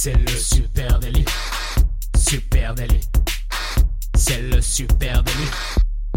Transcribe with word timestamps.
C'est 0.00 0.14
le 0.14 0.28
super 0.28 1.00
délit. 1.00 1.24
Super 2.16 2.72
délit. 2.72 3.00
C'est 4.14 4.42
le 4.42 4.60
super 4.60 5.24
délit. 5.24 5.50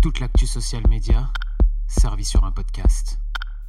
Toute 0.03 0.19
l'actu 0.19 0.45
social 0.45 0.83
média 0.87 1.33
servie 1.87 2.23
sur 2.23 2.43
un 2.43 2.51
podcast. 2.51 3.17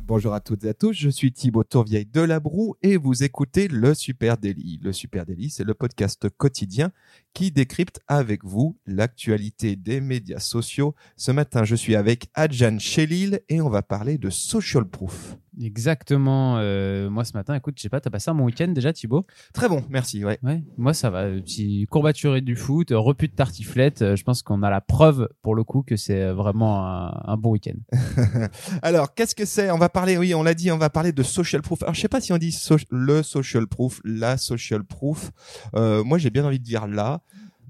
Bonjour 0.00 0.34
à 0.34 0.40
toutes 0.40 0.64
et 0.64 0.68
à 0.68 0.74
tous, 0.74 0.92
je 0.92 1.08
suis 1.08 1.32
Thibaut 1.32 1.64
Tourvieille 1.64 2.04
de 2.04 2.20
La 2.20 2.40
Broue 2.40 2.76
et 2.82 2.98
vous 2.98 3.22
écoutez 3.22 3.68
le 3.68 3.94
Super 3.94 4.36
Daily. 4.36 4.78
Le 4.82 4.92
Super 4.92 5.24
Daily, 5.24 5.48
c'est 5.48 5.64
le 5.64 5.72
podcast 5.72 6.28
quotidien 6.28 6.92
qui 7.32 7.50
décrypte 7.50 8.00
avec 8.06 8.44
vous 8.44 8.76
l'actualité 8.84 9.76
des 9.76 10.02
médias 10.02 10.40
sociaux. 10.40 10.94
Ce 11.16 11.30
matin, 11.30 11.64
je 11.64 11.74
suis 11.74 11.96
avec 11.96 12.26
Adjan 12.34 12.78
Chelil 12.78 13.40
et 13.48 13.62
on 13.62 13.70
va 13.70 13.80
parler 13.80 14.18
de 14.18 14.28
social 14.28 14.84
proof. 14.84 15.38
Exactement. 15.60 16.56
Euh, 16.58 17.10
moi, 17.10 17.24
ce 17.24 17.32
matin, 17.34 17.54
écoute, 17.54 17.74
je 17.76 17.82
sais 17.82 17.88
pas, 17.88 18.00
t'as 18.00 18.10
passé 18.10 18.30
un 18.30 18.34
bon 18.34 18.44
week-end 18.44 18.68
déjà, 18.68 18.92
Thibaut? 18.92 19.26
Très 19.52 19.68
bon, 19.68 19.84
merci. 19.90 20.24
Ouais. 20.24 20.38
Ouais, 20.42 20.62
moi 20.78 20.94
ça 20.94 21.10
va. 21.10 21.24
Petit 21.30 21.86
courbaturé 21.90 22.40
du 22.40 22.56
foot, 22.56 22.88
repu 22.92 23.28
de 23.28 23.34
tartiflette. 23.34 24.02
euh, 24.02 24.16
Je 24.16 24.22
pense 24.24 24.42
qu'on 24.42 24.62
a 24.62 24.70
la 24.70 24.80
preuve 24.80 25.28
pour 25.42 25.54
le 25.54 25.64
coup 25.64 25.82
que 25.82 25.96
c'est 25.96 26.30
vraiment 26.32 26.86
un, 26.86 27.22
un 27.24 27.36
bon 27.36 27.50
week-end. 27.50 27.76
Alors, 28.82 29.14
qu'est-ce 29.14 29.34
que 29.34 29.44
c'est? 29.44 29.70
On 29.70 29.78
va 29.78 29.88
parler, 29.88 30.16
oui, 30.18 30.34
on 30.34 30.42
l'a 30.42 30.54
dit, 30.54 30.70
on 30.72 30.78
va 30.78 30.90
parler 30.90 31.12
de 31.12 31.22
social 31.22 31.62
proof. 31.62 31.82
Alors, 31.82 31.94
je 31.94 32.00
sais 32.00 32.08
pas 32.08 32.20
si 32.20 32.32
on 32.32 32.38
dit 32.38 32.52
so- 32.52 32.76
le 32.90 33.22
social 33.22 33.66
proof, 33.66 34.00
la 34.04 34.36
social 34.38 34.84
proof. 34.84 35.30
Euh, 35.76 36.02
moi, 36.04 36.18
j'ai 36.18 36.30
bien 36.30 36.44
envie 36.44 36.58
de 36.58 36.64
dire 36.64 36.86
là. 36.86 37.20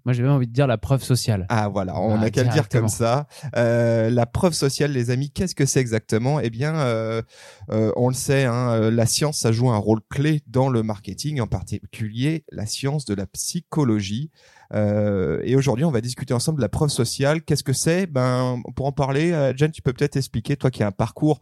Moi, 0.05 0.13
j'ai 0.13 0.23
même 0.23 0.33
envie 0.33 0.47
de 0.49 0.53
dire 0.53 0.67
la 0.67 0.79
preuve 0.79 1.03
sociale. 1.03 1.47
Ah 1.49 1.69
voilà, 1.69 1.99
on 2.01 2.17
Ah, 2.17 2.19
n'a 2.19 2.31
qu'à 2.31 2.43
le 2.43 2.49
dire 2.51 2.69
comme 2.69 2.89
ça. 2.89 3.27
Euh, 3.57 4.11
la 4.11 4.27
preuve 4.27 4.53
sociale, 4.53 4.93
les 4.93 5.11
amis, 5.11 5.31
qu'est-ce 5.31 5.55
que 5.55 5.65
c'est 5.67 5.81
exactement? 5.81 6.41
Eh 6.41 6.51
bien, 6.51 6.75
euh, 6.75 7.23
euh, 7.71 7.93
on 7.97 8.09
le 8.09 8.15
sait, 8.15 8.45
hein, 8.45 8.71
euh, 8.73 8.91
la 8.91 9.07
science, 9.07 9.39
ça 9.39 9.53
joue 9.53 9.71
un 9.71 9.77
rôle 9.79 10.01
clé 10.11 10.41
dans 10.49 10.69
le 10.69 10.83
marketing, 10.83 11.41
en 11.41 11.47
particulier 11.47 12.45
la 12.51 12.67
science 12.67 13.05
de 13.05 13.15
la 13.15 13.27
psychologie. 13.27 14.31
Euh, 14.75 15.41
et 15.45 15.55
aujourd'hui, 15.55 15.85
on 15.85 15.91
va 15.91 16.01
discuter 16.01 16.33
ensemble 16.35 16.57
de 16.59 16.63
la 16.63 16.69
preuve 16.69 16.89
sociale. 16.89 17.43
Qu'est-ce 17.43 17.63
que 17.63 17.75
c'est? 17.75 18.07
Ben, 18.07 18.61
pour 18.75 18.87
en 18.87 18.93
parler, 18.93 19.33
euh, 19.33 19.53
Jen, 19.55 19.71
tu 19.71 19.83
peux 19.83 19.93
peut-être 19.93 20.17
expliquer, 20.17 20.57
toi 20.57 20.71
qui 20.71 20.83
as 20.83 20.87
un 20.87 20.93
parcours. 20.93 21.41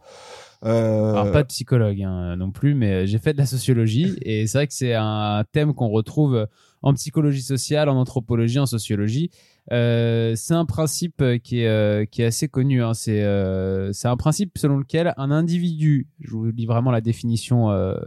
euh, 0.65 1.11
Alors 1.13 1.31
pas 1.31 1.41
de 1.43 1.47
psychologue 1.47 2.01
hein, 2.03 2.35
non 2.35 2.51
plus, 2.51 2.75
mais 2.75 3.07
j'ai 3.07 3.17
fait 3.19 3.33
de 3.33 3.37
la 3.39 3.45
sociologie 3.45 4.17
et 4.21 4.47
c'est 4.47 4.57
vrai 4.57 4.67
que 4.67 4.73
c'est 4.73 4.93
un 4.93 5.43
thème 5.51 5.73
qu'on 5.73 5.87
retrouve 5.89 6.45
en 6.81 6.93
psychologie 6.93 7.41
sociale, 7.41 7.89
en 7.89 7.95
anthropologie, 7.95 8.59
en 8.59 8.65
sociologie. 8.65 9.29
Euh, 9.71 10.33
c'est 10.35 10.55
un 10.55 10.65
principe 10.65 11.21
euh, 11.21 11.37
qui 11.37 11.59
est, 11.59 11.67
euh, 11.67 12.05
qui 12.05 12.21
est 12.21 12.25
assez 12.25 12.47
connu. 12.47 12.83
Hein. 12.83 12.93
C'est 12.93 13.21
un 13.23 14.17
principe 14.17 14.57
selon 14.57 14.77
lequel 14.77 15.13
un 15.17 15.31
individu, 15.31 16.07
je 16.19 16.31
vous 16.31 16.51
lis 16.51 16.65
vraiment 16.65 16.91
la 16.91 17.01
définition, 17.01 17.69
la 17.69 17.99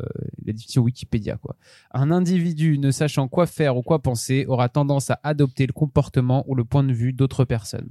définition 0.53 0.83
Wikipédia 0.83 1.37
quoi. 1.37 1.57
Un 1.93 2.11
individu 2.11 2.79
ne 2.79 2.91
sachant 2.91 3.29
quoi 3.29 3.47
faire 3.47 3.77
ou 3.77 3.83
quoi 3.83 4.03
penser 4.03 4.45
aura 4.49 4.69
tendance 4.69 5.11
à 5.11 5.21
adopter 5.23 5.67
le 5.67 5.73
comportement 5.73 6.45
ou 6.49 6.55
le 6.55 6.65
point 6.65 6.85
de 6.85 6.93
vue 6.93 7.13
d'autres 7.13 7.45
personnes. 7.45 7.91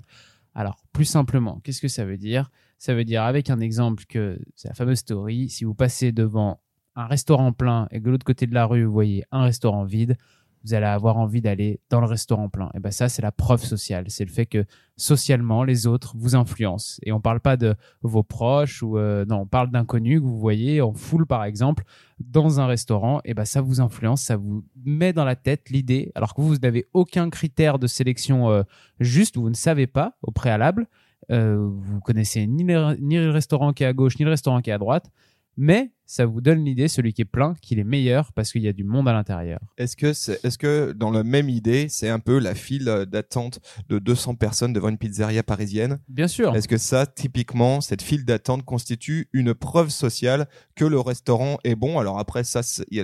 Alors 0.56 0.84
plus 0.92 1.06
simplement, 1.06 1.62
qu'est-ce 1.64 1.82
que 1.82 1.88
ça 1.88 2.06
veut 2.06 2.18
dire? 2.18 2.52
Ça 2.78 2.94
veut 2.94 3.06
dire, 3.06 3.24
avec 3.24 3.50
un 3.50 3.60
exemple, 3.62 4.04
que 4.08 4.40
c'est 4.56 4.68
la 4.68 4.74
fameuse 4.74 5.00
story, 5.00 5.50
si 5.50 5.64
vous 5.64 5.74
passez 5.74 6.12
devant 6.12 6.60
un 6.96 7.06
restaurant 7.06 7.54
plein 7.54 7.88
et 7.92 8.00
que 8.00 8.06
de 8.06 8.12
l'autre 8.12 8.26
côté 8.26 8.46
de 8.46 8.54
la 8.54 8.66
rue, 8.66 8.84
vous 8.84 8.92
voyez 8.92 9.24
un 9.32 9.44
restaurant 9.44 9.84
vide, 9.84 10.18
vous 10.64 10.74
allez 10.74 10.86
avoir 10.86 11.18
envie 11.18 11.42
d'aller 11.42 11.80
dans 11.90 12.00
le 12.00 12.06
restaurant 12.06 12.50
plein. 12.50 12.70
Et 12.74 12.80
ben 12.80 12.92
ça, 12.92 13.10
c'est 13.10 13.22
la 13.22 13.32
preuve 13.32 13.64
sociale. 13.64 14.06
C'est 14.08 14.24
le 14.24 14.32
fait 14.32 14.46
que 14.46 14.66
socialement, 14.96 15.64
les 15.64 15.88
autres 15.88 16.14
vous 16.18 16.36
influencent. 16.36 17.00
Et 17.04 17.12
on 17.12 17.20
parle 17.20 17.40
pas 17.40 17.58
de 17.58 17.76
vos 18.02 18.24
proches 18.24 18.82
ou 18.82 18.98
euh, 18.98 19.26
non, 19.26 19.42
on 19.42 19.46
parle 19.46 19.72
d'inconnus 19.72 20.20
que 20.20 20.26
vous 20.26 20.40
voyez 20.40 20.82
en 20.82 20.94
foule, 20.94 21.26
par 21.26 21.44
exemple, 21.44 21.84
dans 22.20 22.60
un 22.60 22.66
restaurant. 22.66 23.22
Et 23.26 23.34
ben 23.34 23.46
ça 23.46 23.62
vous 23.62 23.82
influence, 23.82 24.22
ça 24.22 24.38
vous 24.38 24.64
met 24.86 25.14
dans 25.14 25.26
la 25.26 25.36
tête 25.36 25.70
l'idée, 25.70 26.12
alors 26.16 26.34
que 26.34 26.42
vous, 26.42 26.50
vous 26.50 26.58
n'avez 26.58 26.86
aucun 26.94 27.30
critère 27.30 27.80
de 27.80 27.88
sélection 27.88 28.50
euh, 28.50 28.64
juste, 29.00 29.38
vous 29.38 29.50
ne 29.50 29.56
savez 29.56 29.88
pas 29.88 30.18
au 30.22 30.32
préalable. 30.32 30.88
Euh, 31.32 31.70
vous 31.70 32.02
connaissez 32.02 32.46
ni 32.48 32.64
le, 32.64 32.96
ni 33.00 33.16
le 33.16 33.32
restaurant 33.32 33.72
qui 33.74 33.84
est 33.84 33.88
à 33.88 33.94
gauche, 33.94 34.20
ni 34.20 34.26
le 34.26 34.32
restaurant 34.32 34.62
qui 34.62 34.70
est 34.70 34.74
à 34.74 34.78
droite, 34.78 35.10
mais 35.56 35.93
ça 36.06 36.26
vous 36.26 36.42
donne 36.42 36.64
l'idée, 36.64 36.88
celui 36.88 37.14
qui 37.14 37.22
est 37.22 37.26
plein, 37.26 37.54
qu'il 37.62 37.80
est 37.80 37.84
meilleur 37.84 38.34
parce 38.34 38.52
qu'il 38.52 38.62
y 38.62 38.68
a 38.68 38.74
du 38.74 38.84
monde 38.84 39.08
à 39.08 39.14
l'intérieur. 39.14 39.60
Est-ce 39.78 39.96
que, 39.96 40.14
c'est, 40.14 40.44
est-ce 40.46 40.58
que 40.58 40.92
dans 40.92 41.12
la 41.12 41.24
même 41.24 41.50
idée, 41.50 41.88
c'est 41.90 42.10
un 42.10 42.20
peu 42.20 42.40
la 42.40 42.56
file 42.56 42.86
d'attente 43.10 43.60
de 43.90 44.00
200 44.00 44.36
personnes 44.36 44.74
devant 44.74 44.90
une 44.90 44.98
pizzeria 44.98 45.44
parisienne? 45.44 46.00
Bien 46.08 46.28
sûr. 46.28 46.56
Est-ce 46.56 46.68
que 46.68 46.78
ça, 46.78 47.06
typiquement, 47.06 47.82
cette 47.82 48.02
file 48.02 48.26
d'attente 48.26 48.64
constitue 48.64 49.28
une 49.34 49.54
preuve 49.54 49.90
sociale 49.90 50.48
que 50.76 50.86
le 50.86 51.00
restaurant 51.00 51.58
est 51.64 51.76
bon? 51.76 52.00
Alors 52.00 52.20
après, 52.20 52.44
ça, 52.44 52.62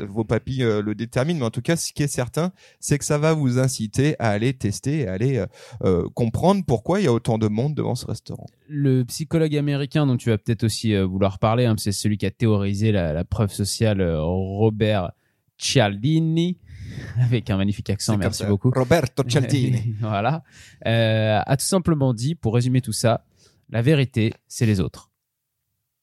vos 0.08 0.24
papilles 0.24 0.64
euh, 0.64 0.82
le 0.82 0.96
déterminent, 0.96 1.40
mais 1.40 1.46
en 1.46 1.52
tout 1.52 1.62
cas, 1.62 1.76
ce 1.76 1.94
qui 1.94 2.04
est 2.04 2.08
certain, 2.08 2.52
c'est 2.80 2.98
que 2.98 3.06
ça 3.06 3.18
va 3.18 3.34
vous 3.34 3.60
inciter 3.60 4.16
à 4.20 4.30
aller 4.30 4.54
tester, 4.54 5.08
à 5.08 5.14
aller 5.14 5.38
euh, 5.38 5.46
euh, 5.84 6.10
comprendre 6.14 6.64
pourquoi 6.66 7.00
il 7.00 7.06
y 7.06 7.08
a 7.08 7.14
autant 7.14 7.38
de 7.38 7.48
monde 7.48 7.76
devant 7.76 7.96
ce 7.96 8.06
restaurant. 8.06 8.48
Le 8.68 9.04
psychologue 9.04 9.56
américain 9.56 10.06
dont 10.06 10.18
tu 10.18 10.30
vas 10.30 10.38
peut-être 10.38 10.64
aussi 10.64 10.94
euh, 10.94 11.06
vouloir 11.06 11.40
parler, 11.40 11.66
hein, 11.66 11.76
c'est 11.78 11.92
celui 11.92 12.18
qui 12.18 12.26
a 12.26 12.32
théorisé 12.32 12.89
la, 12.92 13.14
la 13.14 13.24
preuve 13.24 13.52
sociale, 13.52 14.02
euh, 14.02 14.22
Robert 14.22 15.12
Cialdini, 15.58 16.58
avec 17.22 17.50
un 17.50 17.58
magnifique 17.58 17.90
accent, 17.90 18.18
merci 18.18 18.46
beaucoup. 18.46 18.72
Roberto 18.72 19.24
Cialdini. 19.28 19.96
voilà. 20.02 20.44
Euh, 20.86 21.42
a 21.46 21.58
tout 21.58 21.66
simplement 21.66 22.14
dit, 22.14 22.36
pour 22.36 22.54
résumer 22.54 22.82
tout 22.82 22.94
ça, 22.94 23.26
la 23.70 23.82
vérité, 23.82 24.34
c'est 24.48 24.66
les 24.66 24.80
autres. 24.80 25.10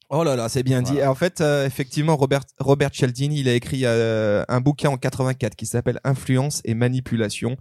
Oh 0.08 0.22
là 0.22 0.36
là, 0.36 0.48
c'est 0.48 0.62
bien 0.62 0.82
dit. 0.82 1.02
En 1.02 1.16
fait, 1.16 1.40
euh, 1.40 1.66
effectivement, 1.66 2.16
Robert, 2.16 2.42
Robert 2.60 2.90
Cialdini, 2.92 3.40
il 3.40 3.48
a 3.48 3.54
écrit 3.54 3.80
euh, 3.84 4.44
un 4.48 4.60
bouquin 4.60 4.90
en 4.90 4.96
84 4.96 5.56
qui 5.56 5.66
s'appelle 5.66 5.98
Influence 6.04 6.62
et 6.64 6.74
manipulation. 6.74 7.56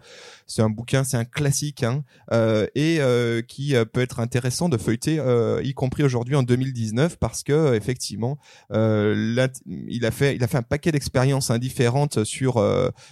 C'est 0.48 0.62
un 0.62 0.70
bouquin, 0.70 1.04
c'est 1.04 1.18
un 1.18 1.26
classique, 1.26 1.84
hein, 1.84 2.04
euh, 2.32 2.68
et 2.76 2.98
euh, 3.00 3.42
qui 3.42 3.76
euh, 3.76 3.84
peut 3.84 4.02
être 4.02 4.20
intéressant 4.20 4.70
de 4.70 4.78
feuilleter, 4.78 5.20
y 5.64 5.74
compris 5.74 6.04
aujourd'hui 6.04 6.36
en 6.36 6.44
2019, 6.44 7.18
parce 7.18 7.44
que 7.44 7.74
effectivement, 7.74 8.38
il 8.72 9.40
a 9.40 10.12
fait, 10.12 10.56
un 10.56 10.62
paquet 10.62 10.92
d'expériences 10.92 11.50
hein, 11.50 11.58
différentes 11.58 12.24
sur 12.24 12.56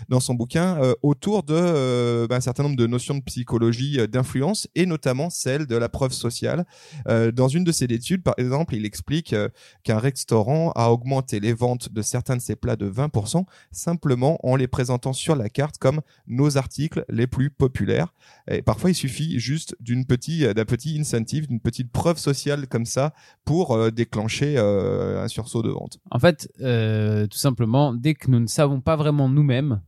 dans 0.10 0.20
son 0.20 0.34
bouquin 0.36 0.80
autour 1.02 1.44
de 1.44 2.28
ben, 2.28 2.38
un 2.38 2.42
certain 2.42 2.64
nombre 2.64 2.76
de 2.76 2.88
notions 2.88 3.16
de 3.16 3.22
psychologie 3.22 4.08
d'influence 4.08 4.68
et 4.76 4.86
notamment 4.86 5.30
celle 5.30 5.66
de 5.66 5.76
la 5.76 5.90
preuve 5.90 6.12
sociale. 6.12 6.66
Dans 7.08 7.48
une 7.48 7.64
de 7.64 7.72
ses 7.72 7.86
études, 7.86 8.24
par 8.24 8.36
exemple, 8.38 8.76
il 8.76 8.86
explique 8.86 9.36
qu'un 9.84 10.00
restaurant 10.00 10.72
a 10.72 10.90
augmenté 10.90 11.40
les 11.40 11.54
ventes 11.54 11.92
de 11.92 12.02
certains 12.02 12.36
de 12.36 12.42
ses 12.42 12.56
plats 12.56 12.76
de 12.76 12.90
20% 12.90 13.46
simplement 13.72 14.40
en 14.44 14.56
les 14.56 14.68
présentant 14.68 15.14
sur 15.14 15.36
la 15.36 15.50
carte 15.50 15.78
comme 15.78 16.02
nos 16.28 16.58
articles 16.58 17.06
les 17.10 17.23
plus 17.28 17.50
populaires. 17.50 18.14
Et 18.50 18.62
parfois, 18.62 18.92
il 18.92 18.96
suffit 18.96 19.40
juste 19.40 19.76
d'une 19.80 20.06
petite, 20.06 20.44
d'un 20.44 20.66
petit 20.66 21.00
incentive, 21.00 21.48
d'une 21.48 21.60
petite 21.60 21.92
preuve 21.92 22.18
sociale 22.18 22.68
comme 22.68 22.86
ça 22.86 23.14
pour 23.46 23.72
euh, 23.72 23.92
déclencher 23.92 24.56
euh, 24.58 25.24
un 25.24 25.28
sursaut 25.28 25.62
de 25.62 25.70
vente. 25.70 26.00
En 26.12 26.20
fait, 26.20 26.52
euh, 26.62 27.28
tout 27.28 27.38
simplement, 27.38 27.94
dès 27.94 28.14
que 28.14 28.30
nous 28.30 28.40
ne 28.40 28.48
savons 28.48 28.82
pas 28.82 28.96
vraiment 28.96 29.30
nous-mêmes, 29.30 29.82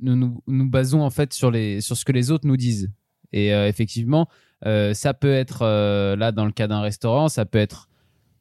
nous, 0.00 0.16
nous 0.16 0.42
nous 0.46 0.68
basons 0.68 1.02
en 1.02 1.10
fait 1.10 1.32
sur, 1.32 1.50
les, 1.50 1.80
sur 1.80 1.96
ce 1.96 2.04
que 2.04 2.12
les 2.12 2.30
autres 2.30 2.46
nous 2.46 2.56
disent. 2.56 2.90
Et 3.32 3.54
euh, 3.54 3.66
effectivement, 3.68 4.28
euh, 4.66 4.94
ça 4.94 5.14
peut 5.14 5.32
être, 5.32 5.62
euh, 5.62 6.16
là, 6.16 6.32
dans 6.32 6.44
le 6.44 6.52
cas 6.52 6.68
d'un 6.68 6.80
restaurant, 6.80 7.28
ça 7.28 7.44
peut 7.44 7.58
être 7.58 7.88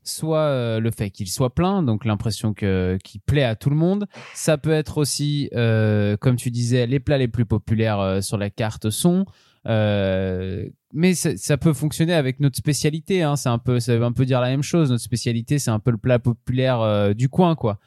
soit 0.04 0.40
euh, 0.40 0.80
le 0.80 0.92
fait 0.92 1.10
qu'il 1.10 1.28
soit 1.28 1.54
plein, 1.54 1.84
donc 1.84 2.06
l'impression 2.06 2.54
que 2.54 2.98
qu'il 3.04 3.22
plaît 3.22 3.44
à 3.44 3.56
tout 3.56 3.70
le 3.70 3.76
monde. 3.76 4.08
Ça 4.34 4.58
peut 4.58 4.72
être 4.72 4.98
aussi, 4.98 5.50
euh, 5.54 6.18
comme 6.18 6.36
tu 6.36 6.52
disais, 6.52 6.88
les 6.88 7.00
plats 7.00 7.18
les 7.18 7.28
plus 7.28 7.46
populaires 7.46 8.00
euh, 8.00 8.22
sur 8.22 8.38
la 8.38 8.50
carte 8.50 8.90
sont. 8.90 9.26
Euh, 9.68 10.68
mais 10.94 11.14
ça, 11.14 11.38
ça 11.38 11.58
peut 11.58 11.74
fonctionner 11.74 12.14
avec 12.14 12.40
notre 12.40 12.58
spécialité. 12.58 13.24
Hein. 13.24 13.36
C'est 13.36 13.50
un 13.50 13.60
peu, 13.60 13.80
ça 13.80 13.96
veut 13.98 14.04
un 14.04 14.12
peu 14.12 14.26
dire 14.26 14.42
la 14.42 14.50
même 14.50 14.64
chose. 14.64 14.92
Notre 14.92 15.04
spécialité, 15.04 15.60
c'est 15.60 15.72
un 15.72 15.80
peu 15.80 15.92
le 15.92 15.98
plat 15.98 16.20
populaire 16.20 16.82
euh, 16.82 17.14
du 17.14 17.30
coin, 17.30 17.56
quoi. 17.56 17.80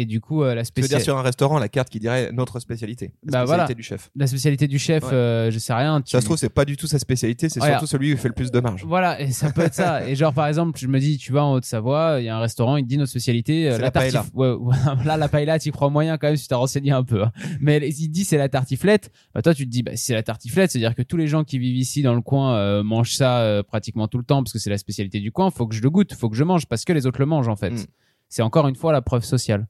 Et 0.00 0.04
du 0.06 0.20
coup, 0.20 0.44
euh, 0.44 0.54
la 0.54 0.62
Tu 0.62 0.68
veux 0.80 0.82
dire 0.82 0.98
spécialité. 0.98 1.04
sur 1.04 1.18
un 1.18 1.22
restaurant, 1.22 1.58
la 1.58 1.68
carte 1.68 1.88
qui 1.88 1.98
dirait 1.98 2.30
notre 2.32 2.60
spécialité, 2.60 3.06
la 3.06 3.10
Bah, 3.10 3.38
spécialité 3.46 3.46
voilà. 3.46 3.74
du 3.74 3.82
chef. 3.82 4.10
La 4.14 4.26
spécialité 4.28 4.68
du 4.68 4.78
chef, 4.78 5.02
Ouais. 5.04 5.12
euh, 5.12 5.50
je 5.50 5.58
sais 5.58 5.72
rien. 5.72 6.00
tu- 6.00 6.10
Ça 6.12 6.20
se 6.20 6.24
trouve, 6.26 6.36
c'est 6.36 6.48
pas 6.50 6.64
du 6.64 6.76
tout 6.76 6.86
sa 6.86 7.00
spécialité, 7.00 7.48
c'est 7.48 7.60
surtout 7.60 7.86
celui 7.86 8.10
il 8.10 8.16
fait 8.16 8.28
le 8.28 8.34
plus 8.34 8.52
de 8.52 8.60
marge. 8.60 8.84
Voilà, 8.84 9.20
et 9.20 9.32
ça 9.32 9.50
peut 9.50 9.62
être 9.62 9.74
ça. 9.74 10.06
Et 10.08 10.14
genre, 10.14 10.32
par 10.32 10.46
exemple, 10.46 10.78
je 10.78 10.86
me 10.86 11.00
dis, 11.00 11.18
tu 11.18 11.32
vas 11.32 11.44
en 11.44 11.54
Haute-Savoie, 11.54 12.18
il 12.20 12.26
y 12.26 12.28
a 12.28 12.36
un 12.36 12.40
restaurant, 12.40 12.76
il 12.76 12.84
te 12.84 12.88
dit 12.88 12.96
notre 12.96 13.10
spécialité, 13.10 13.70
euh, 13.70 13.78
la 13.78 13.90
paella. 13.90 14.20
tartif- 14.22 14.30
ouais, 14.34 14.52
ouais, 14.60 15.04
là, 15.04 15.16
la 15.16 15.28
paella, 15.28 15.58
tu 15.58 15.72
crois 15.72 15.90
moyen 15.90 16.16
quand 16.16 16.28
même 16.28 16.36
si 16.36 16.44
tu 16.44 16.48
t'as 16.48 16.56
renseigné 16.56 16.92
un 16.92 17.02
peu. 17.02 17.24
hein. 17.24 17.32
Mais 17.60 17.78
il 17.88 18.06
te 18.08 18.12
dit 18.12 18.24
c'est 18.24 18.38
la 18.38 18.48
tartiflette. 18.48 19.10
Bah, 19.34 19.42
toi, 19.42 19.52
tu 19.52 19.64
te 19.66 19.70
dis, 19.70 19.82
bah, 19.82 19.92
c'est 19.96 20.14
la 20.14 20.22
tartiflette, 20.22 20.70
c'est-à-dire 20.70 20.94
que 20.94 21.02
tous 21.02 21.16
les 21.16 21.26
gens 21.26 21.42
qui 21.42 21.58
vivent 21.58 21.76
ici 21.76 22.02
dans 22.02 22.14
le 22.14 22.20
coin 22.22 22.54
euh, 22.54 22.84
mangent 22.84 23.14
ça 23.16 23.40
euh, 23.40 23.64
pratiquement 23.64 24.06
tout 24.06 24.18
le 24.18 24.24
temps 24.24 24.44
parce 24.44 24.52
que 24.52 24.60
c'est 24.60 24.70
la 24.70 24.78
spécialité 24.78 25.18
du 25.18 25.32
coin. 25.32 25.50
Faut 25.50 25.66
que 25.66 25.74
je 25.74 25.82
le 25.82 25.90
goûte, 25.90 26.14
faut 26.14 26.28
que 26.30 26.36
je 26.36 26.44
mange 26.44 26.66
parce 26.66 26.84
que 26.84 26.92
les 26.92 27.04
autres 27.06 27.18
le 27.18 27.26
mangent 27.26 27.48
en 27.48 27.56
fait. 27.56 27.70
Mm. 27.70 27.86
C'est 28.28 28.42
encore 28.42 28.68
une 28.68 28.74
fois 28.76 28.92
la 28.92 29.00
preuve 29.00 29.24
sociale. 29.24 29.66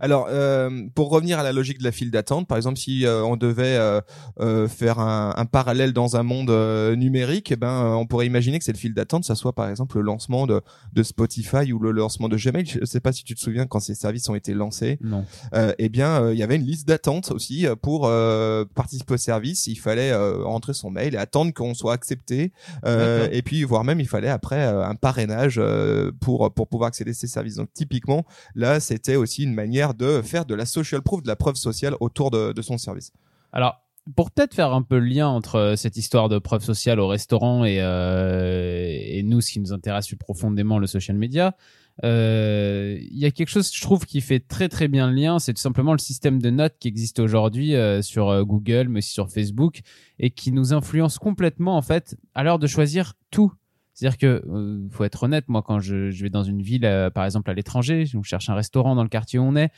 Alors, 0.00 0.26
euh, 0.30 0.70
pour 0.94 1.10
revenir 1.10 1.38
à 1.38 1.42
la 1.42 1.52
logique 1.52 1.78
de 1.78 1.84
la 1.84 1.92
file 1.92 2.10
d'attente, 2.10 2.46
par 2.46 2.56
exemple, 2.56 2.78
si 2.78 3.06
euh, 3.06 3.22
on 3.24 3.36
devait 3.36 3.76
euh, 3.76 4.00
euh, 4.40 4.68
faire 4.68 4.98
un, 4.98 5.34
un 5.36 5.44
parallèle 5.46 5.92
dans 5.92 6.16
un 6.16 6.22
monde 6.22 6.50
euh, 6.50 6.96
numérique, 6.96 7.52
eh 7.52 7.56
ben, 7.56 7.68
euh, 7.68 7.94
on 7.94 8.06
pourrait 8.06 8.26
imaginer 8.26 8.58
que 8.58 8.64
cette 8.64 8.78
file 8.78 8.94
d'attente, 8.94 9.24
ça 9.24 9.34
soit 9.34 9.54
par 9.54 9.68
exemple 9.68 9.96
le 9.96 10.02
lancement 10.02 10.46
de, 10.46 10.60
de 10.92 11.02
Spotify 11.02 11.72
ou 11.72 11.78
le 11.78 11.90
lancement 11.90 12.28
de 12.28 12.36
Gmail. 12.36 12.66
Je 12.66 12.80
ne 12.80 12.84
sais 12.84 13.00
pas 13.00 13.12
si 13.12 13.24
tu 13.24 13.34
te 13.34 13.40
souviens 13.40 13.66
quand 13.66 13.80
ces 13.80 13.94
services 13.94 14.28
ont 14.28 14.34
été 14.34 14.54
lancés. 14.54 14.98
Non. 15.02 15.24
Euh, 15.54 15.72
eh 15.78 15.88
bien, 15.88 16.30
il 16.30 16.38
y 16.38 16.42
avait 16.42 16.56
une 16.56 16.66
liste 16.66 16.86
d'attente 16.88 17.30
aussi 17.30 17.66
pour 17.82 18.06
euh, 18.06 18.64
participer 18.74 19.14
au 19.14 19.18
service. 19.18 19.66
Il 19.66 19.76
fallait 19.76 20.12
euh, 20.12 20.42
rentrer 20.44 20.74
son 20.74 20.90
mail 20.90 21.14
et 21.14 21.18
attendre 21.18 21.52
qu'on 21.52 21.74
soit 21.74 21.92
accepté. 21.92 22.52
Euh, 22.84 23.28
et 23.32 23.42
puis, 23.42 23.62
voire 23.64 23.84
même, 23.84 24.00
il 24.00 24.08
fallait 24.08 24.28
après 24.28 24.66
euh, 24.66 24.84
un 24.84 24.94
parrainage 24.94 25.56
euh, 25.58 26.12
pour 26.20 26.52
pour 26.54 26.68
pouvoir 26.68 26.88
accéder 26.88 27.10
à 27.12 27.14
ces 27.14 27.26
services. 27.26 27.56
Donc, 27.56 27.72
typiquement, 27.72 28.24
là, 28.54 28.80
c'était 28.80 29.16
aussi 29.16 29.44
une 29.44 29.54
manière 29.54 29.85
de 29.94 30.22
faire 30.22 30.44
de 30.44 30.54
la 30.54 30.66
social 30.66 31.02
proof, 31.02 31.22
de 31.22 31.28
la 31.28 31.36
preuve 31.36 31.56
sociale 31.56 31.94
autour 32.00 32.30
de, 32.30 32.62
son 32.62 32.78
service. 32.78 33.12
Alors, 33.52 33.82
pour 34.14 34.30
peut-être 34.30 34.54
faire 34.54 34.72
un 34.72 34.82
peu 34.82 34.98
le 34.98 35.06
lien 35.06 35.28
entre 35.28 35.56
euh, 35.56 35.76
cette 35.76 35.96
histoire 35.96 36.28
de 36.28 36.38
preuve 36.38 36.62
sociale 36.62 37.00
au 37.00 37.08
restaurant 37.08 37.64
et, 37.64 37.80
euh, 37.80 38.86
et 38.88 39.22
nous, 39.24 39.40
ce 39.40 39.50
qui 39.50 39.60
nous 39.60 39.72
intéresse 39.72 40.06
plus 40.06 40.16
profondément, 40.16 40.78
le 40.78 40.86
social 40.86 41.16
media, 41.16 41.56
euh, 42.04 42.98
il 43.00 43.18
y 43.18 43.24
a 43.24 43.30
quelque 43.30 43.48
chose, 43.48 43.70
je 43.72 43.80
trouve, 43.80 44.06
qui 44.06 44.20
fait 44.20 44.40
très 44.40 44.68
très 44.68 44.86
bien 44.86 45.08
le 45.08 45.14
lien. 45.14 45.38
C'est 45.38 45.54
tout 45.54 45.60
simplement 45.60 45.92
le 45.92 45.98
système 45.98 46.40
de 46.40 46.50
notes 46.50 46.76
qui 46.78 46.88
existe 46.88 47.18
aujourd'hui 47.18 47.74
sur 48.02 48.44
Google, 48.44 48.88
mais 48.88 48.98
aussi 48.98 49.12
sur 49.12 49.30
Facebook, 49.30 49.80
et 50.18 50.30
qui 50.30 50.52
nous 50.52 50.74
influence 50.74 51.18
complètement, 51.18 51.76
en 51.76 51.82
fait, 51.82 52.16
à 52.34 52.44
l'heure 52.44 52.58
de 52.58 52.66
choisir 52.66 53.14
tout. 53.30 53.52
C'est-à-dire 53.96 54.18
que, 54.18 54.44
euh, 54.46 54.86
faut 54.90 55.04
être 55.04 55.22
honnête, 55.22 55.46
moi, 55.48 55.62
quand 55.62 55.80
je, 55.80 56.10
je 56.10 56.22
vais 56.22 56.30
dans 56.30 56.44
une 56.44 56.62
ville, 56.62 56.84
euh, 56.84 57.10
par 57.10 57.24
exemple 57.24 57.50
à 57.50 57.54
l'étranger, 57.54 58.04
je 58.04 58.18
cherche 58.22 58.48
un 58.50 58.54
restaurant 58.54 58.94
dans 58.94 59.02
le 59.02 59.08
quartier 59.08 59.38
où 59.38 59.42
on 59.42 59.56
est, 59.56 59.70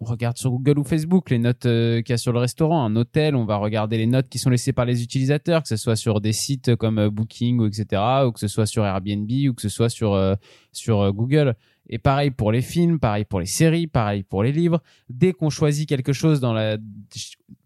on 0.00 0.04
regarde 0.04 0.36
sur 0.36 0.50
Google 0.50 0.78
ou 0.78 0.84
Facebook 0.84 1.30
les 1.30 1.38
notes 1.38 1.66
euh, 1.66 2.02
qu'il 2.02 2.12
y 2.12 2.14
a 2.14 2.18
sur 2.18 2.32
le 2.32 2.38
restaurant. 2.38 2.84
Un 2.84 2.96
hôtel, 2.96 3.34
on 3.34 3.44
va 3.44 3.56
regarder 3.56 3.96
les 3.96 4.06
notes 4.06 4.28
qui 4.28 4.38
sont 4.38 4.50
laissées 4.50 4.72
par 4.72 4.84
les 4.84 5.02
utilisateurs, 5.02 5.62
que 5.62 5.68
ce 5.68 5.76
soit 5.76 5.96
sur 5.96 6.20
des 6.20 6.32
sites 6.32 6.76
comme 6.76 6.98
euh, 6.98 7.10
Booking 7.10 7.60
ou 7.60 7.66
etc., 7.66 8.02
ou 8.26 8.32
que 8.32 8.40
ce 8.40 8.48
soit 8.48 8.66
sur 8.66 8.84
Airbnb 8.84 9.30
ou 9.48 9.54
que 9.54 9.62
ce 9.62 9.68
soit 9.68 9.88
sur 9.88 10.12
euh, 10.14 10.34
sur 10.72 11.12
Google. 11.12 11.54
Et 11.88 11.98
pareil 11.98 12.30
pour 12.30 12.52
les 12.52 12.62
films, 12.62 12.98
pareil 12.98 13.24
pour 13.24 13.40
les 13.40 13.46
séries, 13.46 13.86
pareil 13.86 14.22
pour 14.22 14.42
les 14.42 14.52
livres. 14.52 14.82
Dès 15.08 15.32
qu'on 15.32 15.50
choisit 15.50 15.88
quelque 15.88 16.12
chose 16.12 16.40
dans 16.40 16.52
la 16.52 16.78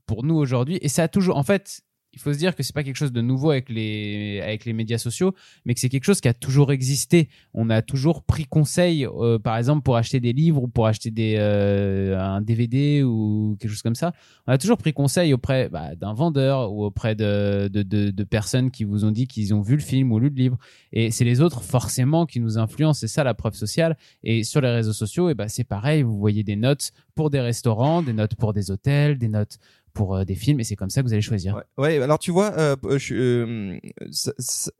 pour 0.06 0.24
nous 0.24 0.34
aujourd'hui, 0.34 0.78
et 0.82 0.88
ça 0.88 1.04
a 1.04 1.08
toujours, 1.08 1.36
en 1.36 1.44
fait, 1.44 1.82
il 2.12 2.20
faut 2.20 2.32
se 2.32 2.38
dire 2.38 2.56
que 2.56 2.62
c'est 2.62 2.74
pas 2.74 2.82
quelque 2.82 2.96
chose 2.96 3.12
de 3.12 3.20
nouveau 3.20 3.50
avec 3.50 3.68
les 3.68 4.40
avec 4.42 4.64
les 4.64 4.72
médias 4.72 4.98
sociaux, 4.98 5.34
mais 5.64 5.74
que 5.74 5.80
c'est 5.80 5.88
quelque 5.88 6.04
chose 6.04 6.20
qui 6.20 6.28
a 6.28 6.34
toujours 6.34 6.72
existé. 6.72 7.28
On 7.54 7.70
a 7.70 7.82
toujours 7.82 8.22
pris 8.22 8.46
conseil, 8.46 9.06
euh, 9.06 9.38
par 9.38 9.56
exemple 9.56 9.82
pour 9.82 9.96
acheter 9.96 10.18
des 10.18 10.32
livres 10.32 10.64
ou 10.64 10.68
pour 10.68 10.86
acheter 10.86 11.10
des 11.10 11.36
euh, 11.38 12.18
un 12.18 12.40
DVD 12.40 13.02
ou 13.02 13.56
quelque 13.60 13.70
chose 13.70 13.82
comme 13.82 13.94
ça. 13.94 14.12
On 14.46 14.52
a 14.52 14.58
toujours 14.58 14.78
pris 14.78 14.92
conseil 14.92 15.32
auprès 15.32 15.68
bah, 15.68 15.94
d'un 15.94 16.12
vendeur 16.12 16.72
ou 16.72 16.84
auprès 16.84 17.14
de, 17.14 17.68
de, 17.72 17.82
de, 17.82 18.10
de 18.10 18.24
personnes 18.24 18.70
qui 18.70 18.84
vous 18.84 19.04
ont 19.04 19.12
dit 19.12 19.26
qu'ils 19.26 19.54
ont 19.54 19.60
vu 19.60 19.76
le 19.76 19.82
film 19.82 20.12
ou 20.12 20.18
lu 20.18 20.30
le 20.30 20.34
livre. 20.34 20.58
Et 20.92 21.10
c'est 21.10 21.24
les 21.24 21.40
autres 21.40 21.62
forcément 21.62 22.26
qui 22.26 22.40
nous 22.40 22.58
influencent. 22.58 23.00
C'est 23.00 23.08
ça 23.08 23.22
la 23.22 23.34
preuve 23.34 23.54
sociale. 23.54 23.96
Et 24.24 24.42
sur 24.42 24.60
les 24.60 24.70
réseaux 24.70 24.92
sociaux, 24.92 25.30
et 25.30 25.34
ben 25.34 25.48
c'est 25.48 25.64
pareil. 25.64 26.02
Vous 26.02 26.18
voyez 26.18 26.42
des 26.42 26.56
notes 26.56 26.92
pour 27.14 27.30
des 27.30 27.40
restaurants, 27.40 28.02
des 28.02 28.12
notes 28.12 28.34
pour 28.34 28.52
des 28.52 28.70
hôtels, 28.70 29.18
des 29.18 29.28
notes 29.28 29.58
pour 29.92 30.16
euh, 30.16 30.24
des 30.24 30.34
films, 30.34 30.60
et 30.60 30.64
c'est 30.64 30.76
comme 30.76 30.90
ça 30.90 31.02
que 31.02 31.06
vous 31.06 31.12
allez 31.12 31.22
choisir. 31.22 31.62
Ouais, 31.78 32.00
alors 32.00 32.18
tu 32.18 32.30
vois, 32.30 32.52
euh, 32.58 32.76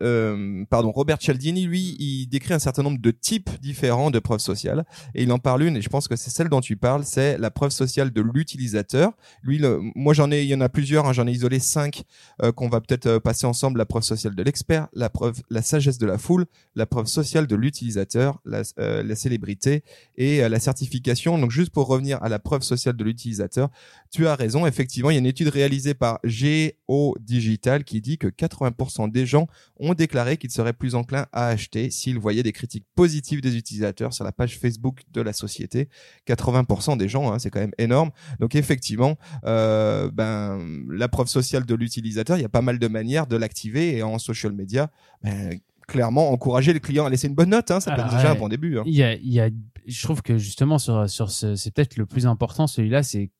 euh, 0.02 0.64
pardon, 0.70 0.90
Robert 0.90 1.18
Cialdini, 1.18 1.66
lui, 1.66 1.96
il 1.98 2.26
décrit 2.26 2.54
un 2.54 2.58
certain 2.58 2.82
nombre 2.82 3.00
de 3.00 3.10
types 3.10 3.50
différents 3.60 4.10
de 4.10 4.18
preuves 4.18 4.40
sociales, 4.40 4.84
et 5.14 5.22
il 5.22 5.32
en 5.32 5.38
parle 5.38 5.62
une, 5.64 5.76
et 5.76 5.82
je 5.82 5.88
pense 5.88 6.08
que 6.08 6.16
c'est 6.16 6.30
celle 6.30 6.48
dont 6.48 6.60
tu 6.60 6.76
parles, 6.76 7.04
c'est 7.04 7.38
la 7.38 7.50
preuve 7.50 7.70
sociale 7.70 8.12
de 8.12 8.20
l'utilisateur. 8.20 9.12
Lui, 9.42 9.60
moi 9.94 10.14
j'en 10.14 10.30
ai, 10.30 10.42
il 10.42 10.48
y 10.48 10.54
en 10.54 10.60
a 10.60 10.68
plusieurs, 10.68 11.06
hein, 11.06 11.12
j'en 11.12 11.26
ai 11.26 11.32
isolé 11.32 11.58
cinq 11.58 12.02
qu'on 12.56 12.68
va 12.68 12.80
peut-être 12.80 13.18
passer 13.18 13.46
ensemble. 13.46 13.78
La 13.78 13.86
preuve 13.86 14.02
sociale 14.02 14.34
de 14.34 14.42
l'expert, 14.42 14.88
la 14.92 15.10
preuve, 15.10 15.40
la 15.50 15.62
sagesse 15.62 15.98
de 15.98 16.06
la 16.06 16.18
foule, 16.18 16.46
la 16.74 16.86
preuve 16.86 17.06
sociale 17.06 17.46
de 17.46 17.56
l'utilisateur, 17.56 18.40
la, 18.44 18.64
célébrité 19.14 19.82
et 20.16 20.48
la 20.48 20.60
certification. 20.60 21.38
Donc 21.38 21.50
juste 21.50 21.72
pour 21.72 21.86
revenir 21.86 22.22
à 22.22 22.28
la 22.28 22.38
preuve 22.38 22.62
sociale 22.62 22.96
de 22.96 23.04
l'utilisateur, 23.04 23.70
tu 24.10 24.26
as 24.26 24.34
raison, 24.34 24.66
effectivement, 24.66 24.99
il 25.08 25.14
y 25.14 25.16
a 25.16 25.20
une 25.20 25.26
étude 25.26 25.48
réalisée 25.48 25.94
par 25.94 26.18
Geo 26.24 27.16
Digital 27.20 27.84
qui 27.84 28.02
dit 28.02 28.18
que 28.18 28.26
80% 28.26 29.10
des 29.10 29.24
gens 29.24 29.46
ont 29.78 29.94
déclaré 29.94 30.36
qu'ils 30.36 30.50
seraient 30.50 30.74
plus 30.74 30.94
enclins 30.94 31.26
à 31.32 31.46
acheter 31.46 31.90
s'ils 31.90 32.18
voyaient 32.18 32.42
des 32.42 32.52
critiques 32.52 32.84
positives 32.94 33.40
des 33.40 33.56
utilisateurs 33.56 34.12
sur 34.12 34.24
la 34.24 34.32
page 34.32 34.58
Facebook 34.58 35.00
de 35.12 35.22
la 35.22 35.32
société. 35.32 35.88
80% 36.28 36.98
des 36.98 37.08
gens, 37.08 37.32
hein, 37.32 37.38
c'est 37.38 37.50
quand 37.50 37.60
même 37.60 37.72
énorme. 37.78 38.10
Donc 38.40 38.54
effectivement, 38.54 39.16
euh, 39.44 40.10
ben 40.12 40.58
la 40.90 41.08
preuve 41.08 41.28
sociale 41.28 41.64
de 41.64 41.74
l'utilisateur, 41.74 42.36
il 42.36 42.42
y 42.42 42.44
a 42.44 42.48
pas 42.50 42.60
mal 42.62 42.78
de 42.78 42.88
manières 42.88 43.26
de 43.26 43.36
l'activer 43.36 43.96
et 43.96 44.02
en 44.02 44.18
social 44.18 44.52
media, 44.52 44.90
ben, 45.22 45.58
clairement 45.86 46.30
encourager 46.30 46.72
les 46.72 46.80
clients 46.80 47.06
à 47.06 47.10
laisser 47.10 47.26
une 47.26 47.34
bonne 47.34 47.50
note, 47.50 47.70
hein, 47.70 47.80
ça 47.80 47.92
peut 47.94 48.00
être 48.00 48.10
déjà 48.14 48.30
un 48.32 48.34
bon 48.36 48.48
début. 48.48 48.78
hein. 48.78 48.82
Y 48.86 49.02
a, 49.02 49.14
il 49.14 49.32
y 49.32 49.40
a, 49.40 49.48
je 49.86 50.02
trouve 50.02 50.22
que 50.22 50.38
justement 50.38 50.78
sur 50.78 51.08
sur 51.10 51.30
ce, 51.30 51.56
c'est 51.56 51.72
peut-être 51.72 51.96
le 51.96 52.06
plus 52.06 52.26
important 52.26 52.66
celui-là, 52.66 53.02
c'est 53.02 53.30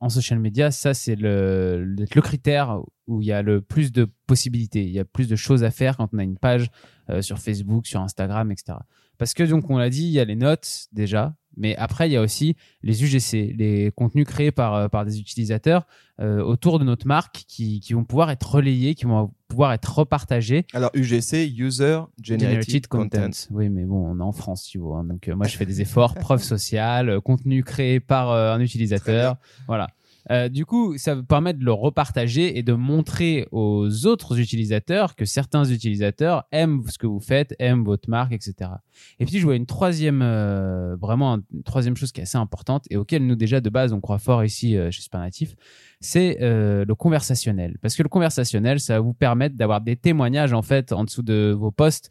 en 0.00 0.08
social 0.08 0.38
media, 0.38 0.70
ça 0.70 0.94
c'est 0.94 1.16
le, 1.16 1.84
le 1.84 2.20
critère 2.20 2.80
où 3.06 3.20
il 3.20 3.26
y 3.26 3.32
a 3.32 3.42
le 3.42 3.60
plus 3.60 3.90
de 3.90 4.08
possibilités, 4.26 4.84
il 4.84 4.90
y 4.90 5.00
a 5.00 5.04
plus 5.04 5.28
de 5.28 5.36
choses 5.36 5.64
à 5.64 5.70
faire 5.70 5.96
quand 5.96 6.08
on 6.12 6.18
a 6.18 6.22
une 6.22 6.38
page 6.38 6.70
euh, 7.10 7.22
sur 7.22 7.38
Facebook, 7.38 7.86
sur 7.86 8.00
Instagram, 8.00 8.52
etc. 8.52 8.78
Parce 9.16 9.34
que 9.34 9.42
donc 9.42 9.68
on 9.70 9.78
l'a 9.78 9.90
dit, 9.90 10.04
il 10.04 10.10
y 10.12 10.20
a 10.20 10.24
les 10.24 10.36
notes 10.36 10.86
déjà, 10.92 11.34
mais 11.56 11.74
après 11.76 12.08
il 12.08 12.12
y 12.12 12.16
a 12.16 12.22
aussi 12.22 12.54
les 12.82 13.02
UGC, 13.02 13.56
les 13.56 13.90
contenus 13.96 14.26
créés 14.26 14.52
par 14.52 14.74
euh, 14.74 14.88
par 14.88 15.04
des 15.04 15.18
utilisateurs 15.18 15.86
euh, 16.20 16.40
autour 16.40 16.78
de 16.78 16.84
notre 16.84 17.06
marque 17.06 17.44
qui 17.48 17.80
qui 17.80 17.94
vont 17.94 18.04
pouvoir 18.04 18.30
être 18.30 18.48
relayés, 18.54 18.94
qui 18.94 19.06
vont 19.06 19.32
pouvoir 19.58 19.72
être 19.72 19.92
repartagés 19.98 20.66
Alors 20.72 20.92
UGC, 20.94 21.52
User 21.58 21.98
Generated, 22.22 22.86
Content. 22.86 23.30
Oui, 23.50 23.68
mais 23.68 23.82
bon, 23.82 24.06
on 24.08 24.20
est 24.20 24.22
en 24.22 24.30
France, 24.30 24.62
tu 24.62 24.78
vois. 24.78 24.98
hein. 24.98 25.04
Donc, 25.04 25.26
euh, 25.26 25.34
moi, 25.34 25.48
je 25.48 25.56
fais 25.56 25.66
des 25.66 25.80
efforts, 25.80 26.14
preuve 26.20 26.44
sociale, 26.44 27.08
euh, 27.08 27.20
contenu 27.20 27.64
créé 27.64 27.98
par 27.98 28.30
euh, 28.30 28.54
un 28.54 28.60
utilisateur. 28.60 29.34
Voilà. 29.66 29.88
Euh, 30.30 30.48
du 30.48 30.66
coup, 30.66 30.96
ça 30.98 31.14
vous 31.14 31.24
permet 31.24 31.54
de 31.54 31.64
le 31.64 31.72
repartager 31.72 32.58
et 32.58 32.62
de 32.62 32.72
montrer 32.72 33.46
aux 33.50 34.06
autres 34.06 34.38
utilisateurs 34.38 35.14
que 35.16 35.24
certains 35.24 35.64
utilisateurs 35.64 36.44
aiment 36.52 36.82
ce 36.88 36.98
que 36.98 37.06
vous 37.06 37.20
faites, 37.20 37.54
aiment 37.58 37.84
votre 37.84 38.10
marque, 38.10 38.32
etc. 38.32 38.70
Et 39.18 39.24
puis, 39.24 39.38
je 39.38 39.44
vois 39.44 39.56
une 39.56 39.66
troisième, 39.66 40.20
euh, 40.22 40.96
vraiment 40.96 41.40
une 41.52 41.62
troisième 41.62 41.96
chose 41.96 42.12
qui 42.12 42.20
est 42.20 42.24
assez 42.24 42.38
importante 42.38 42.84
et 42.90 42.96
auquel 42.96 43.26
nous 43.26 43.36
déjà 43.36 43.60
de 43.60 43.70
base 43.70 43.92
on 43.92 44.00
croit 44.00 44.18
fort 44.18 44.44
ici 44.44 44.76
euh, 44.76 44.90
chez 44.90 45.02
Supernatif, 45.02 45.54
c'est 46.00 46.36
le 46.40 46.92
conversationnel. 46.94 47.78
Parce 47.80 47.96
que 47.96 48.02
le 48.02 48.08
conversationnel, 48.08 48.80
ça 48.80 48.94
va 48.94 49.00
vous 49.00 49.14
permettre 49.14 49.56
d'avoir 49.56 49.80
des 49.80 49.96
témoignages 49.96 50.52
en 50.52 50.62
fait 50.62 50.92
en 50.92 51.04
dessous 51.04 51.22
de 51.22 51.54
vos 51.58 51.70
posts 51.70 52.10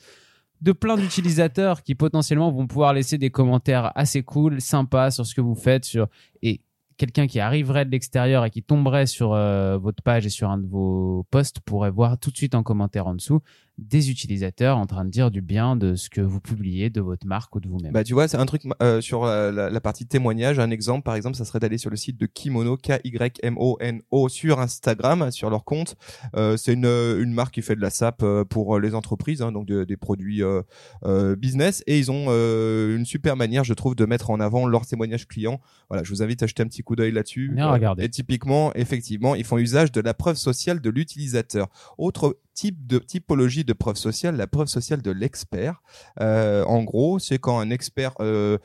de 0.61 0.71
plein 0.71 0.97
d'utilisateurs 0.97 1.83
qui 1.83 1.95
potentiellement 1.95 2.51
vont 2.51 2.67
pouvoir 2.67 2.93
laisser 2.93 3.17
des 3.17 3.29
commentaires 3.29 3.91
assez 3.95 4.23
cool, 4.23 4.59
sympas 4.59 5.11
sur 5.11 5.25
ce 5.25 5.35
que 5.35 5.41
vous 5.41 5.55
faites, 5.55 5.85
sur 5.85 6.07
et 6.41 6.61
quelqu'un 6.97 7.27
qui 7.27 7.39
arriverait 7.39 7.85
de 7.85 7.91
l'extérieur 7.91 8.43
et 8.45 8.49
qui 8.49 8.63
tomberait 8.63 9.05
sur 9.05 9.33
euh, 9.33 9.77
votre 9.77 10.03
page 10.03 10.25
et 10.25 10.29
sur 10.29 10.49
un 10.49 10.57
de 10.57 10.67
vos 10.67 11.25
posts 11.31 11.59
pourrait 11.61 11.91
voir 11.91 12.17
tout 12.17 12.31
de 12.31 12.37
suite 12.37 12.55
en 12.55 12.63
commentaire 12.63 13.07
en 13.07 13.15
dessous 13.15 13.41
des 13.77 14.09
utilisateurs 14.09 14.77
en 14.77 14.87
train 14.87 15.05
de 15.05 15.09
dire 15.11 15.29
du 15.29 15.41
bien 15.41 15.75
de 15.75 15.95
ce 15.95 16.09
que 16.09 16.19
vous 16.21 16.39
publiez, 16.39 16.89
de 16.89 16.99
votre 17.01 17.27
marque 17.27 17.55
ou 17.55 17.59
de 17.59 17.67
vous-même. 17.67 17.91
Bah 17.91 18.03
tu 18.03 18.13
vois, 18.13 18.27
c'est 18.27 18.37
un 18.37 18.45
truc 18.47 18.63
euh, 18.81 19.01
sur 19.01 19.25
la, 19.25 19.51
la- 19.51 19.69
la 19.69 19.81
partie 19.81 20.05
témoignage. 20.07 20.57
Un 20.59 20.71
exemple, 20.71 21.03
par 21.03 21.15
exemple, 21.15 21.35
ça 21.37 21.45
serait 21.45 21.59
d'aller 21.59 21.77
sur 21.77 21.89
le 21.91 21.95
site 21.95 22.17
de 22.19 22.25
Kimono, 22.25 22.75
K 22.77 22.93
Y 23.03 23.39
M 23.43 23.55
O 23.59 23.77
N 23.79 24.01
O 24.09 24.29
sur 24.29 24.59
Instagram, 24.59 25.29
sur 25.31 25.49
leur 25.51 25.63
compte. 25.63 25.95
Euh, 26.35 26.57
c'est 26.57 26.73
une, 26.73 26.85
une 26.85 27.33
marque 27.33 27.53
qui 27.53 27.61
fait 27.61 27.75
de 27.75 27.81
la 27.81 27.89
SAP 27.91 28.23
euh, 28.23 28.43
pour 28.43 28.79
les 28.79 28.95
entreprises, 28.95 29.41
hein, 29.41 29.51
donc 29.51 29.67
de- 29.67 29.83
des 29.83 29.97
produits 29.97 30.41
euh, 30.43 30.61
euh, 31.05 31.35
business, 31.35 31.83
et 31.87 31.99
ils 31.99 32.09
ont 32.11 32.25
euh, 32.29 32.95
une 32.97 33.05
super 33.05 33.35
manière, 33.35 33.63
je 33.63 33.73
trouve, 33.73 33.95
de 33.95 34.05
mettre 34.05 34.31
en 34.31 34.39
avant 34.39 34.65
leurs 34.67 34.85
témoignages 34.87 35.27
clients. 35.27 35.61
Voilà, 35.89 36.03
je 36.03 36.09
vous 36.09 36.23
invite 36.23 36.41
à 36.41 36.47
jeter 36.47 36.63
un 36.63 36.67
petit 36.67 36.81
coup 36.81 36.95
d'œil 36.95 37.11
là-dessus. 37.11 37.51
Euh. 37.67 37.77
Et 37.99 38.09
typiquement, 38.09 38.73
effectivement, 38.73 39.35
ils 39.35 39.43
font 39.43 39.57
usage 39.59 39.91
de 39.91 40.01
la 40.01 40.13
preuve 40.15 40.35
sociale 40.35 40.81
de 40.81 40.89
l'utilisateur. 40.89 41.67
Autre 41.97 42.37
type 42.57 42.87
de 42.87 42.97
typologie 42.97 43.63
de 43.63 43.73
preuve 43.73 43.97
sociale, 43.97 44.35
la 44.35 44.47
preuve 44.47 44.67
sociale 44.67 45.03
de 45.03 45.11
l'expert. 45.11 45.83
Euh, 46.19 46.63
en 46.65 46.83
gros, 46.83 47.19
c'est 47.19 47.37
quand 47.37 47.59
un 47.59 47.69
expert 47.69 48.13
euh, 48.19 48.57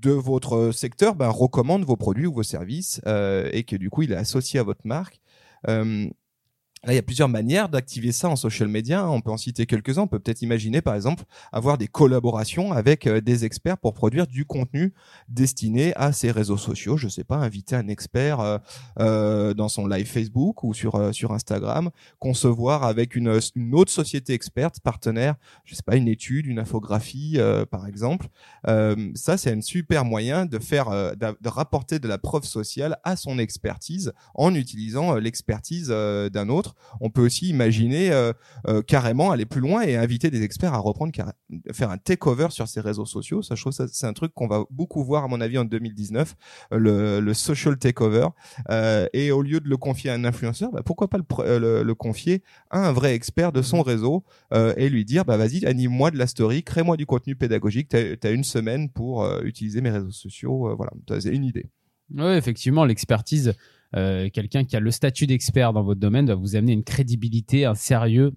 de 0.00 0.12
votre 0.12 0.70
secteur 0.72 1.14
ben, 1.14 1.28
recommande 1.28 1.84
vos 1.84 1.96
produits 1.96 2.26
ou 2.26 2.32
vos 2.32 2.42
services 2.42 3.02
euh, 3.06 3.50
et 3.52 3.64
que 3.64 3.76
du 3.76 3.90
coup 3.90 4.02
il 4.02 4.12
est 4.12 4.16
associé 4.16 4.58
à 4.60 4.62
votre 4.62 4.86
marque. 4.86 5.20
Euh, 6.88 6.92
il 6.92 6.96
y 6.96 6.98
a 6.98 7.02
plusieurs 7.02 7.28
manières 7.28 7.68
d'activer 7.68 8.12
ça 8.12 8.28
en 8.28 8.36
social 8.36 8.68
media. 8.68 9.08
On 9.08 9.20
peut 9.20 9.30
en 9.30 9.36
citer 9.36 9.66
quelques-uns. 9.66 10.02
On 10.02 10.06
peut 10.06 10.18
peut-être 10.18 10.42
imaginer, 10.42 10.80
par 10.80 10.94
exemple, 10.94 11.24
avoir 11.52 11.78
des 11.78 11.88
collaborations 11.88 12.72
avec 12.72 13.06
euh, 13.06 13.20
des 13.20 13.44
experts 13.44 13.78
pour 13.78 13.94
produire 13.94 14.26
du 14.26 14.44
contenu 14.44 14.92
destiné 15.28 15.94
à 15.96 16.12
ces 16.12 16.30
réseaux 16.30 16.56
sociaux. 16.56 16.96
Je 16.96 17.08
sais 17.08 17.24
pas, 17.24 17.36
inviter 17.36 17.76
un 17.76 17.88
expert 17.88 18.40
euh, 18.40 18.58
euh, 19.00 19.54
dans 19.54 19.68
son 19.68 19.86
live 19.86 20.06
Facebook 20.06 20.62
ou 20.64 20.74
sur 20.74 20.94
sur 21.12 21.32
Instagram, 21.32 21.90
concevoir 22.18 22.84
avec 22.84 23.16
une, 23.16 23.40
une 23.56 23.74
autre 23.74 23.90
société 23.90 24.32
experte 24.32 24.80
partenaire, 24.80 25.34
je 25.64 25.74
sais 25.74 25.82
pas, 25.82 25.96
une 25.96 26.08
étude, 26.08 26.46
une 26.46 26.58
infographie, 26.58 27.38
par 27.70 27.86
exemple. 27.86 28.28
ça, 28.66 29.36
c'est 29.36 29.52
un 29.52 29.60
super 29.60 30.04
moyen 30.04 30.46
de 30.46 30.58
faire, 30.58 30.90
de 31.16 31.48
rapporter 31.48 31.98
de 31.98 32.08
la 32.08 32.18
preuve 32.18 32.44
sociale 32.44 32.98
à 33.02 33.16
son 33.16 33.38
expertise 33.38 34.12
en 34.34 34.54
utilisant 34.54 35.14
l'expertise 35.14 35.88
d'un 35.88 36.48
autre 36.48 36.73
on 37.00 37.10
peut 37.10 37.22
aussi 37.22 37.48
imaginer 37.48 38.10
euh, 38.12 38.32
euh, 38.68 38.82
carrément 38.82 39.30
aller 39.30 39.46
plus 39.46 39.60
loin 39.60 39.82
et 39.82 39.96
inviter 39.96 40.30
des 40.30 40.42
experts 40.42 40.74
à 40.74 40.78
reprendre, 40.78 41.12
faire 41.72 41.90
un 41.90 41.98
takeover 41.98 42.48
sur 42.50 42.68
ces 42.68 42.80
réseaux 42.80 43.06
sociaux. 43.06 43.42
Ça, 43.42 43.54
je 43.54 43.60
trouve 43.60 43.72
ça 43.72 43.86
c'est 43.88 44.06
un 44.06 44.12
truc 44.12 44.32
qu'on 44.34 44.46
va 44.46 44.64
beaucoup 44.70 45.02
voir 45.04 45.24
à 45.24 45.28
mon 45.28 45.40
avis 45.40 45.58
en 45.58 45.64
2019, 45.64 46.34
euh, 46.72 47.20
le, 47.20 47.34
social 47.34 47.76
takeover. 47.76 48.28
et 49.12 49.30
au 49.32 49.42
lieu 49.42 49.60
de 49.60 49.68
le 49.68 49.76
confier 49.76 50.10
à 50.10 50.14
un 50.14 50.24
influenceur, 50.24 50.70
bah, 50.70 50.82
pourquoi 50.84 51.08
pas 51.08 51.18
le, 51.18 51.92
confier 51.94 52.42
à 52.70 52.88
un 52.88 52.92
vrai 52.92 53.14
expert 53.14 53.52
de 53.52 53.62
son 53.62 53.82
réseau 53.82 54.24
et 54.52 54.88
lui 54.88 55.04
dire 55.04 55.24
bah 55.24 55.36
vas-y 55.36 55.64
anime-moi 55.64 56.10
de 56.10 56.18
la 56.18 56.26
story, 56.26 56.62
crée-moi 56.62 56.96
du 56.96 57.06
contenu 57.06 57.36
pédagogique. 57.36 57.88
Tu 57.88 58.18
as 58.26 58.30
une 58.30 58.44
semaine 58.44 58.88
pour 58.90 59.26
utiliser 59.42 59.80
mes 59.80 59.90
réseaux 59.90 60.10
sociaux. 60.10 60.74
voilà, 60.76 60.92
c'est 61.20 61.34
une 61.34 61.44
idée. 61.44 61.66
Oui, 62.12 62.32
effectivement, 62.32 62.84
l'expertise, 62.84 63.54
quelqu'un 63.94 64.64
qui 64.64 64.76
a 64.76 64.80
le 64.80 64.90
statut 64.90 65.26
d'expert 65.26 65.72
dans 65.72 65.82
votre 65.82 66.00
domaine 66.00 66.26
va 66.26 66.34
vous 66.34 66.56
amener 66.56 66.72
une 66.72 66.84
crédibilité, 66.84 67.64
un 67.64 67.74
sérieux 67.74 68.32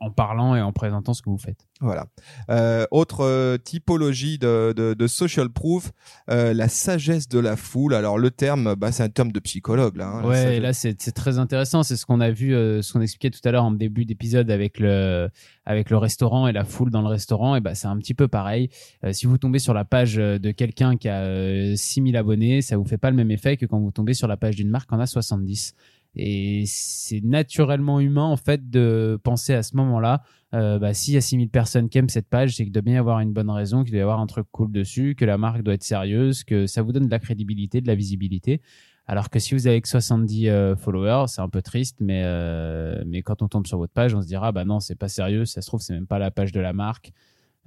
en 0.00 0.10
parlant 0.10 0.54
et 0.54 0.60
en 0.60 0.72
présentant 0.72 1.14
ce 1.14 1.22
que 1.22 1.30
vous 1.30 1.38
faites. 1.38 1.66
Voilà. 1.80 2.06
Euh, 2.50 2.86
autre 2.90 3.24
euh, 3.24 3.58
typologie 3.58 4.38
de, 4.38 4.72
de, 4.76 4.94
de, 4.94 5.06
social 5.06 5.50
proof, 5.50 5.92
euh, 6.30 6.54
la 6.54 6.68
sagesse 6.68 7.28
de 7.28 7.38
la 7.38 7.56
foule. 7.56 7.94
Alors 7.94 8.16
le 8.16 8.30
terme, 8.30 8.74
bah, 8.74 8.92
c'est 8.92 9.02
un 9.02 9.08
terme 9.08 9.32
de 9.32 9.40
psychologue 9.40 9.96
là. 9.96 10.06
Hein, 10.06 10.24
ouais, 10.24 10.60
là 10.60 10.72
c'est 10.72 10.94
très 10.94 11.38
intéressant. 11.38 11.82
C'est 11.82 11.96
ce 11.96 12.06
qu'on 12.06 12.20
a 12.20 12.30
vu, 12.30 12.54
euh, 12.54 12.80
ce 12.80 12.92
qu'on 12.92 13.00
expliquait 13.00 13.30
tout 13.30 13.46
à 13.46 13.50
l'heure 13.50 13.64
en 13.64 13.72
début 13.72 14.04
d'épisode 14.04 14.50
avec 14.50 14.78
le 14.78 15.28
avec 15.66 15.90
le 15.90 15.96
restaurant 15.96 16.46
et 16.46 16.52
la 16.52 16.64
foule 16.64 16.90
dans 16.90 17.02
le 17.02 17.08
restaurant. 17.08 17.56
Et 17.56 17.60
bah 17.60 17.74
c'est 17.74 17.88
un 17.88 17.98
petit 17.98 18.14
peu 18.14 18.28
pareil. 18.28 18.70
Euh, 19.04 19.12
si 19.12 19.26
vous 19.26 19.36
tombez 19.36 19.58
sur 19.58 19.74
la 19.74 19.84
page 19.84 20.14
de 20.14 20.50
quelqu'un 20.52 20.96
qui 20.96 21.08
a 21.08 21.76
6000 21.76 22.16
abonnés, 22.16 22.62
ça 22.62 22.76
vous 22.76 22.84
fait 22.84 22.98
pas 22.98 23.10
le 23.10 23.16
même 23.16 23.30
effet 23.30 23.56
que 23.56 23.66
quand 23.66 23.80
vous 23.80 23.90
tombez 23.90 24.14
sur 24.14 24.28
la 24.28 24.36
page 24.36 24.56
d'une 24.56 24.70
marque 24.70 24.88
qui 24.88 24.94
en 24.94 25.00
a 25.00 25.06
70. 25.06 25.74
Et 26.16 26.64
c'est 26.66 27.20
naturellement 27.22 28.00
humain, 28.00 28.24
en 28.24 28.36
fait, 28.36 28.70
de 28.70 29.18
penser 29.22 29.54
à 29.54 29.62
ce 29.62 29.76
moment-là, 29.76 30.22
euh, 30.54 30.78
bah, 30.78 30.94
s'il 30.94 31.14
y 31.14 31.16
a 31.16 31.20
6000 31.20 31.48
personnes 31.48 31.88
qui 31.88 31.98
aiment 31.98 32.08
cette 32.08 32.28
page, 32.28 32.56
c'est 32.56 32.64
qu'il 32.64 32.72
doit 32.72 32.82
bien 32.82 32.98
avoir 32.98 33.20
une 33.20 33.32
bonne 33.32 33.50
raison, 33.50 33.82
qu'il 33.82 33.92
doit 33.92 33.98
y 33.98 34.02
avoir 34.02 34.20
un 34.20 34.26
truc 34.26 34.46
cool 34.52 34.70
dessus, 34.70 35.16
que 35.16 35.24
la 35.24 35.38
marque 35.38 35.62
doit 35.62 35.74
être 35.74 35.82
sérieuse, 35.82 36.44
que 36.44 36.66
ça 36.66 36.82
vous 36.82 36.92
donne 36.92 37.06
de 37.06 37.10
la 37.10 37.18
crédibilité, 37.18 37.80
de 37.80 37.88
la 37.88 37.96
visibilité. 37.96 38.60
Alors 39.06 39.28
que 39.28 39.38
si 39.38 39.54
vous 39.54 39.66
avez 39.66 39.80
que 39.80 39.88
70 39.88 40.48
euh, 40.48 40.76
followers, 40.76 41.26
c'est 41.28 41.42
un 41.42 41.48
peu 41.48 41.60
triste, 41.60 41.98
mais, 42.00 42.22
euh, 42.24 43.02
mais 43.06 43.22
quand 43.22 43.42
on 43.42 43.48
tombe 43.48 43.66
sur 43.66 43.78
votre 43.78 43.92
page, 43.92 44.14
on 44.14 44.22
se 44.22 44.26
dira, 44.26 44.52
bah 44.52 44.64
non, 44.64 44.80
c'est 44.80 44.94
pas 44.94 45.08
sérieux, 45.08 45.44
ça 45.44 45.60
se 45.60 45.66
trouve, 45.66 45.80
c'est 45.80 45.92
même 45.92 46.06
pas 46.06 46.18
la 46.18 46.30
page 46.30 46.52
de 46.52 46.60
la 46.60 46.72
marque 46.72 47.12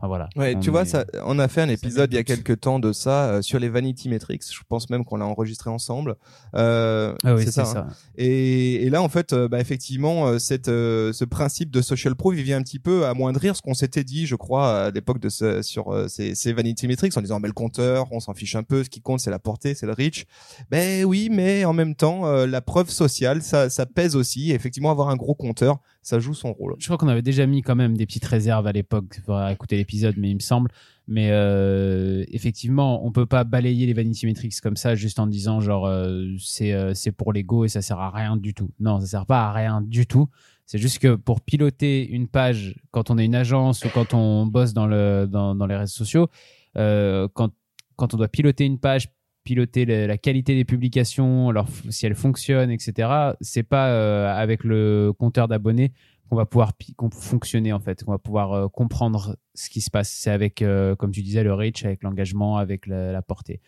voilà. 0.03 0.29
Ouais, 0.35 0.59
tu 0.59 0.69
vois, 0.69 0.85
ça, 0.85 1.05
on 1.25 1.39
a 1.39 1.47
fait 1.47 1.61
un 1.61 1.69
épisode 1.69 2.13
il 2.13 2.17
y 2.17 2.19
a 2.19 2.23
quelques 2.23 2.59
temps 2.59 2.77
de 2.77 2.93
ça 2.93 3.29
euh, 3.29 3.41
sur 3.41 3.57
les 3.57 3.67
vanity 3.67 4.09
metrics. 4.09 4.43
Je 4.47 4.61
pense 4.69 4.91
même 4.91 5.03
qu'on 5.03 5.17
l'a 5.17 5.25
enregistré 5.25 5.71
ensemble. 5.71 6.15
Euh, 6.55 7.15
ah 7.23 7.33
oui, 7.33 7.43
c'est 7.45 7.51
ça. 7.51 7.73
Hein. 7.75 7.87
Et, 8.15 8.85
et, 8.85 8.89
là, 8.91 9.01
en 9.01 9.09
fait, 9.09 9.33
euh, 9.33 9.47
bah, 9.47 9.59
effectivement, 9.59 10.27
euh, 10.27 10.37
cette, 10.37 10.67
ce 10.67 11.25
principe 11.25 11.71
de 11.71 11.81
social 11.81 12.15
proof, 12.15 12.35
il 12.37 12.43
vient 12.43 12.57
un 12.57 12.61
petit 12.61 12.77
peu 12.77 13.07
amoindrir 13.07 13.55
ce 13.55 13.63
qu'on 13.63 13.73
s'était 13.73 14.03
dit, 14.03 14.27
je 14.27 14.35
crois, 14.35 14.83
à 14.83 14.91
l'époque 14.91 15.19
de 15.19 15.29
ce, 15.29 15.63
sur 15.63 16.05
ces, 16.07 16.35
ces, 16.35 16.53
vanity 16.53 16.87
metrics, 16.87 17.17
en 17.17 17.21
disant, 17.21 17.39
mais 17.39 17.47
le 17.47 17.53
compteur, 17.55 18.07
on 18.11 18.19
s'en 18.19 18.35
fiche 18.35 18.55
un 18.55 18.63
peu. 18.63 18.83
Ce 18.83 18.89
qui 18.89 19.01
compte, 19.01 19.19
c'est 19.19 19.31
la 19.31 19.39
portée, 19.39 19.73
c'est 19.73 19.87
le 19.87 19.93
reach. 19.93 20.25
Ben 20.69 21.05
oui, 21.05 21.29
mais 21.31 21.65
en 21.65 21.73
même 21.73 21.95
temps, 21.95 22.45
la 22.45 22.61
preuve 22.61 22.89
sociale, 22.91 23.41
ça, 23.41 23.71
ça 23.71 23.87
pèse 23.87 24.15
aussi. 24.15 24.51
effectivement, 24.51 24.91
avoir 24.91 25.09
un 25.09 25.15
gros 25.15 25.33
compteur, 25.33 25.79
ça 26.07 26.19
joue 26.19 26.33
son 26.33 26.53
rôle. 26.53 26.73
Je 26.79 26.85
crois 26.85 26.97
qu'on 26.97 27.09
avait 27.09 27.21
déjà 27.21 27.45
mis 27.45 27.61
quand 27.61 27.75
même 27.75 27.97
des 27.97 28.05
petites 28.05 28.23
réserves 28.23 28.65
à 28.65 28.71
l'époque. 28.71 29.19
Faudra 29.25 29.51
écouter 29.51 29.75
l'épisode, 29.75 30.15
mais 30.17 30.29
il 30.29 30.35
me 30.35 30.39
semble. 30.39 30.71
Mais 31.05 31.31
euh, 31.31 32.23
effectivement, 32.31 33.05
on 33.05 33.11
peut 33.11 33.25
pas 33.25 33.43
balayer 33.43 33.85
les 33.85 33.91
Vanity 33.91 34.25
Metrics 34.25 34.61
comme 34.61 34.77
ça 34.77 34.95
juste 34.95 35.19
en 35.19 35.27
disant 35.27 35.59
genre 35.59 35.85
euh, 35.85 36.23
c'est 36.39 36.71
euh, 36.71 36.93
c'est 36.93 37.11
pour 37.11 37.33
l'ego 37.33 37.65
et 37.65 37.67
ça 37.67 37.81
sert 37.81 37.99
à 37.99 38.09
rien 38.09 38.37
du 38.37 38.53
tout. 38.53 38.69
Non, 38.79 39.01
ça 39.01 39.05
sert 39.05 39.25
pas 39.25 39.49
à 39.49 39.51
rien 39.51 39.81
du 39.81 40.07
tout. 40.07 40.29
C'est 40.65 40.77
juste 40.77 40.99
que 40.99 41.15
pour 41.15 41.41
piloter 41.41 42.07
une 42.07 42.29
page, 42.29 42.75
quand 42.91 43.11
on 43.11 43.17
est 43.17 43.25
une 43.25 43.35
agence 43.35 43.83
ou 43.83 43.89
quand 43.89 44.13
on 44.13 44.45
bosse 44.45 44.73
dans 44.73 44.87
le 44.87 45.27
dans, 45.29 45.55
dans 45.55 45.65
les 45.65 45.75
réseaux 45.75 46.05
sociaux, 46.05 46.29
quand 46.73 47.49
quand 47.97 48.13
on 48.13 48.17
doit 48.17 48.29
piloter 48.29 48.63
une 48.63 48.79
page, 48.79 49.09
piloter 49.47 49.85
la, 49.85 50.17
qualité 50.17 50.55
des 50.55 50.65
publications, 50.65 51.53
si 51.89 52.05
elles 52.05 52.15
fonctionnent, 52.15 52.69
etc. 52.69 53.31
C'est 53.39 53.63
pas 53.63 53.91
euh, 53.91 54.27
avec 54.29 54.65
le 54.65 55.13
compteur 55.17 55.47
d'abonnés 55.47 55.93
qu'on 56.29 56.35
va 56.35 56.45
pouvoir 56.45 56.73
fonctionner 57.13 57.71
en 57.71 57.79
fait, 57.79 58.03
qu'on 58.03 58.11
va 58.11 58.17
pouvoir 58.17 58.51
euh, 58.51 58.67
comprendre 58.67 59.37
ce 59.53 59.69
qui 59.69 59.79
se 59.79 59.89
passe. 59.89 60.09
C'est 60.09 60.31
avec, 60.31 60.61
euh, 60.61 60.97
comme 60.97 61.11
tu 61.11 61.21
disais, 61.21 61.43
le 61.43 61.53
reach, 61.53 61.85
avec 61.85 62.03
l'engagement, 62.03 62.57
avec 62.57 62.87
la, 62.87 63.21
portée. 63.21 63.61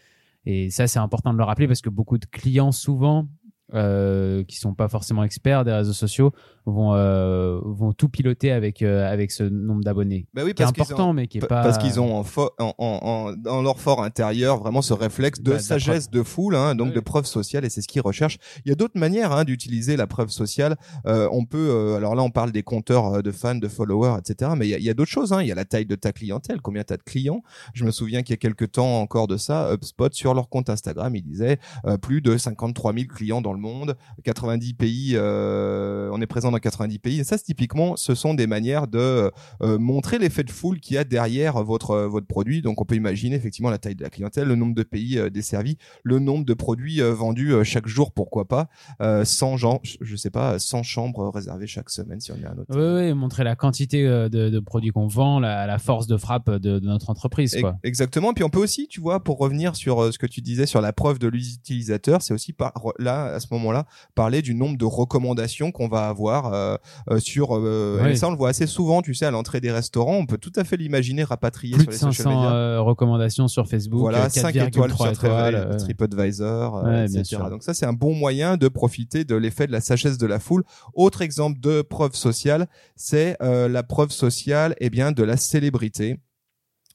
Et 0.46 0.70
ça, 0.70 0.86
c'est 0.88 1.00
important 1.00 1.32
de 1.32 1.38
le 1.38 1.46
rappeler 1.46 1.68
parce 1.68 1.82
que 1.82 1.90
beaucoup 1.90 2.18
de 2.18 2.26
clients 2.26 2.74
souvent 2.74 3.30
euh, 3.74 4.44
qui 4.44 4.58
sont 4.58 4.74
pas 4.74 4.88
forcément 4.88 5.24
experts 5.24 5.66
des 5.66 5.72
réseaux 5.72 5.94
sociaux 5.94 6.32
vont 6.70 6.94
euh, 6.94 7.60
vont 7.64 7.94
tout 7.94 8.10
piloter 8.10 8.52
avec 8.52 8.82
euh, 8.82 9.12
avec 9.12 9.32
ce 9.32 9.44
nombre 9.44 9.84
d'abonnés. 9.84 10.28
Bah 10.34 10.44
oui, 10.46 10.54
qui 10.54 10.62
est 10.62 10.66
important 10.66 11.14
mais 11.14 11.28
qui 11.28 11.40
est 11.40 11.42
pas 11.42 11.64
parce 11.64 11.78
qu'ils 11.78 12.00
ont 12.00 12.20
en, 12.20 12.26
en, 12.60 12.74
en, 12.78 13.34
dans 13.34 13.62
leur 13.62 13.80
fort 13.80 14.04
intérieur 14.04 14.58
vraiment 14.58 14.82
ce 14.82 14.94
réflexe 14.94 15.42
de 15.42 15.54
bah, 15.54 15.60
sagesse 15.60 16.10
de 16.10 16.24
foule 16.24 16.56
hein, 16.56 16.76
donc 16.76 16.94
de 16.94 17.00
preuve 17.00 17.26
sociale 17.26 17.66
et 17.66 17.70
c'est 17.70 17.82
ce 17.82 17.88
qu'ils 17.88 18.02
recherchent. 18.02 18.38
Il 18.66 18.70
y 18.70 18.72
a 18.72 18.76
d'autres 18.76 19.00
manières 19.00 19.32
hein, 19.32 19.44
d'utiliser 19.44 19.98
la 19.98 20.08
preuve 20.08 20.30
sociale. 20.30 20.76
Euh, 21.06 21.28
on 21.32 21.46
peut 21.46 21.70
euh, 21.70 21.98
alors 21.98 22.16
là 22.16 22.24
on 22.24 22.32
parle 22.32 22.52
des 22.52 22.64
compteurs 22.64 23.24
de 23.24 23.32
fans 23.32 23.56
de 23.56 23.68
followers 23.68 24.18
etc 24.20 24.52
mais 24.56 24.68
il 24.68 24.82
y 24.82 24.90
a, 24.90 24.92
a 24.92 24.94
d'autres 24.94 25.12
choses 25.12 25.34
hein. 25.34 25.42
il 25.42 25.48
y 25.48 25.52
a 25.52 25.56
la 25.56 25.66
taille 25.66 25.86
de 25.86 25.96
ta 25.96 26.12
clientèle 26.12 26.62
combien 26.62 26.84
tu 26.84 26.94
as 26.94 26.98
de 26.98 27.04
clients. 27.04 27.42
Je 27.74 27.86
me 27.86 27.92
souviens 27.92 28.22
qu'il 28.22 28.34
y 28.34 28.36
a 28.36 28.38
quelques 28.38 28.72
temps 28.72 29.02
encore 29.02 29.28
de 29.28 29.38
ça 29.38 29.72
HubSpot 29.74 30.14
sur 30.14 30.34
leur 30.34 30.50
compte 30.50 30.70
Instagram 30.70 31.16
il 31.16 31.24
disait 31.24 31.60
plus 32.02 32.22
de 32.22 32.38
53 32.38 32.94
000 32.94 33.06
clients 33.08 33.42
dans 33.42 33.54
le 33.54 33.59
monde, 33.60 33.96
90 34.24 34.74
pays, 34.74 35.12
euh, 35.14 36.10
on 36.12 36.22
est 36.22 36.28
présent 36.28 36.52
dans 36.52 36.58
90 36.58 37.00
pays. 37.00 37.20
Et 37.20 37.24
ça, 37.24 37.38
typiquement, 37.38 37.96
ce 37.96 38.16
sont 38.16 38.34
des 38.34 38.48
manières 38.48 38.88
de 38.88 39.32
euh, 39.62 39.78
montrer 39.78 40.20
l'effet 40.20 40.44
de 40.44 40.52
foule 40.52 40.80
qu'il 40.80 40.96
y 40.96 40.98
a 40.98 41.04
derrière 41.04 41.64
votre 41.64 42.08
votre 42.08 42.28
produit. 42.28 42.62
Donc, 42.62 42.82
on 42.82 42.86
peut 42.86 42.96
imaginer 42.96 43.36
effectivement 43.36 43.70
la 43.70 43.78
taille 43.78 43.96
de 43.96 44.04
la 44.04 44.10
clientèle, 44.10 44.48
le 44.48 44.56
nombre 44.56 44.76
de 44.76 44.84
pays 44.84 45.18
euh, 45.18 45.30
desservis, 45.30 45.78
le 46.04 46.20
nombre 46.20 46.46
de 46.46 46.54
produits 46.54 47.02
vendus 47.02 47.54
chaque 47.64 47.88
jour, 47.88 48.12
pourquoi 48.12 48.48
pas, 48.48 48.68
100 49.00 49.58
gens, 49.58 49.80
je 50.02 50.16
sais 50.16 50.30
pas, 50.30 50.60
100 50.60 50.84
chambres 50.84 51.30
réservées 51.30 51.68
chaque 51.68 51.90
semaine 51.90 52.20
si 52.20 52.32
on 52.32 52.36
est 52.36 52.46
un 52.46 52.58
autre. 52.58 52.68
Oui, 52.70 53.08
oui, 53.08 53.14
montrer 53.14 53.44
la 53.44 53.56
quantité 53.56 54.04
de, 54.04 54.60
produits 54.60 54.92
qu'on 54.92 55.08
vend, 55.08 55.40
la, 55.40 55.78
force 55.80 56.08
de 56.08 56.18
frappe 56.18 56.50
de, 56.50 56.80
notre 56.80 57.10
entreprise. 57.10 57.56
Quoi. 57.60 57.78
Exactement. 57.84 58.34
Puis 58.34 58.44
on 58.44 58.50
peut 58.50 58.60
aussi, 58.60 58.88
tu 58.88 59.02
vois, 59.02 59.24
pour 59.24 59.38
revenir 59.38 59.76
sur 59.76 60.14
ce 60.14 60.18
que 60.18 60.28
tu 60.28 60.42
disais 60.42 60.66
sur 60.66 60.82
la 60.82 60.94
preuve 60.94 61.20
de 61.20 61.28
l'utilisateur, 61.28 62.22
c'est 62.22 62.34
aussi 62.34 62.54
par 62.54 62.74
là 62.98 63.26
à 63.26 63.40
ce 63.40 63.48
moment-là 63.54 63.86
parler 64.16 64.42
du 64.42 64.56
nombre 64.56 64.78
de 64.78 64.86
recommandations 64.86 65.72
qu'on 65.72 65.88
va 65.88 66.08
avoir 66.08 66.54
euh, 66.54 66.76
euh, 67.10 67.20
sur 67.20 67.56
euh, 67.56 68.06
et 68.08 68.16
ça 68.16 68.28
on 68.28 68.32
le 68.32 68.38
voit 68.38 68.50
assez 68.50 68.68
souvent 68.68 69.02
tu 69.02 69.14
sais 69.14 69.26
à 69.26 69.32
l'entrée 69.32 69.62
des 69.62 69.72
restaurants 69.72 70.16
on 70.16 70.26
peut 70.26 70.38
tout 70.38 70.52
à 70.56 70.64
fait 70.64 70.78
l'imaginer 70.78 71.24
rapatrié 71.24 71.78
sur 71.80 71.90
les 71.90 71.98
500 71.98 72.84
recommandations 72.84 73.48
sur 73.48 73.68
Facebook 73.68 74.00
voilà 74.00 74.30
5 74.30 74.56
étoiles 74.56 74.94
sur 74.94 75.08
étoiles, 75.08 75.78
TripAdvisor 75.78 76.88
etc 77.04 77.38
donc 77.50 77.64
ça 77.64 77.74
c'est 77.74 77.86
un 77.86 77.94
bon 77.94 78.14
moyen 78.14 78.58
de 78.58 78.68
profiter 78.68 79.24
de 79.24 79.36
l'effet 79.36 79.68
de 79.68 79.72
la 79.72 79.82
sagesse 79.82 80.18
de 80.18 80.28
la 80.28 80.40
foule. 80.40 80.64
Autre 80.94 81.22
exemple 81.22 81.60
de 81.60 81.82
preuve 81.82 82.16
sociale 82.16 82.68
c'est 82.96 83.38
la 83.42 83.84
preuve 83.84 84.12
sociale 84.12 84.74
et 84.80 84.88
eh 84.88 84.90
bien 84.90 85.12
de 85.12 85.24
la 85.24 85.38
célébrité 85.38 86.20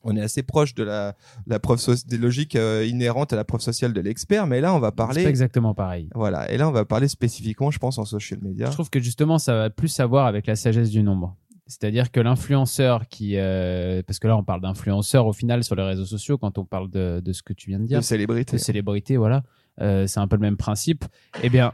on 0.04 0.16
est 0.16 0.20
assez 0.20 0.42
proche 0.42 0.74
de 0.74 0.84
la, 0.84 1.16
la 1.46 1.58
preuve 1.58 1.80
des 2.06 2.18
logiques 2.18 2.56
euh, 2.56 2.86
inhérentes 2.86 3.32
à 3.32 3.36
la 3.36 3.44
preuve 3.44 3.60
sociale 3.60 3.92
de 3.92 4.00
l'expert, 4.00 4.46
mais 4.46 4.60
là 4.60 4.74
on 4.74 4.78
va 4.78 4.92
parler. 4.92 5.22
C'est 5.22 5.28
exactement 5.28 5.74
pareil. 5.74 6.08
Voilà, 6.14 6.50
et 6.50 6.56
là 6.56 6.68
on 6.68 6.72
va 6.72 6.84
parler 6.84 7.08
spécifiquement, 7.08 7.70
je 7.70 7.78
pense, 7.78 7.98
en 7.98 8.04
social 8.04 8.38
media. 8.42 8.66
Je 8.66 8.72
trouve 8.72 8.90
que 8.90 9.00
justement 9.00 9.38
ça 9.38 9.54
va 9.54 9.70
plus 9.70 9.88
savoir 9.88 10.26
avec 10.26 10.46
la 10.46 10.56
sagesse 10.56 10.90
du 10.90 11.02
nombre. 11.02 11.36
C'est-à-dire 11.66 12.12
que 12.12 12.20
l'influenceur 12.20 13.08
qui, 13.08 13.38
euh, 13.38 14.02
parce 14.06 14.18
que 14.18 14.28
là 14.28 14.36
on 14.36 14.44
parle 14.44 14.60
d'influenceur 14.60 15.26
au 15.26 15.32
final 15.32 15.64
sur 15.64 15.74
les 15.74 15.82
réseaux 15.82 16.04
sociaux 16.04 16.36
quand 16.36 16.58
on 16.58 16.66
parle 16.66 16.90
de, 16.90 17.20
de 17.24 17.32
ce 17.32 17.42
que 17.42 17.54
tu 17.54 17.70
viens 17.70 17.80
de 17.80 17.86
dire. 17.86 17.98
De 17.98 18.04
célébrité. 18.04 18.56
De 18.56 18.60
célébrité, 18.60 19.16
voilà. 19.16 19.42
Euh, 19.80 20.06
c'est 20.06 20.20
un 20.20 20.28
peu 20.28 20.36
le 20.36 20.42
même 20.42 20.58
principe. 20.58 21.06
Eh 21.42 21.48
bien, 21.48 21.72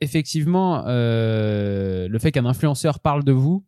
effectivement, 0.00 0.82
le 0.86 2.18
fait 2.18 2.32
qu'un 2.32 2.46
influenceur 2.46 2.98
parle 2.98 3.22
de 3.22 3.32
vous, 3.32 3.64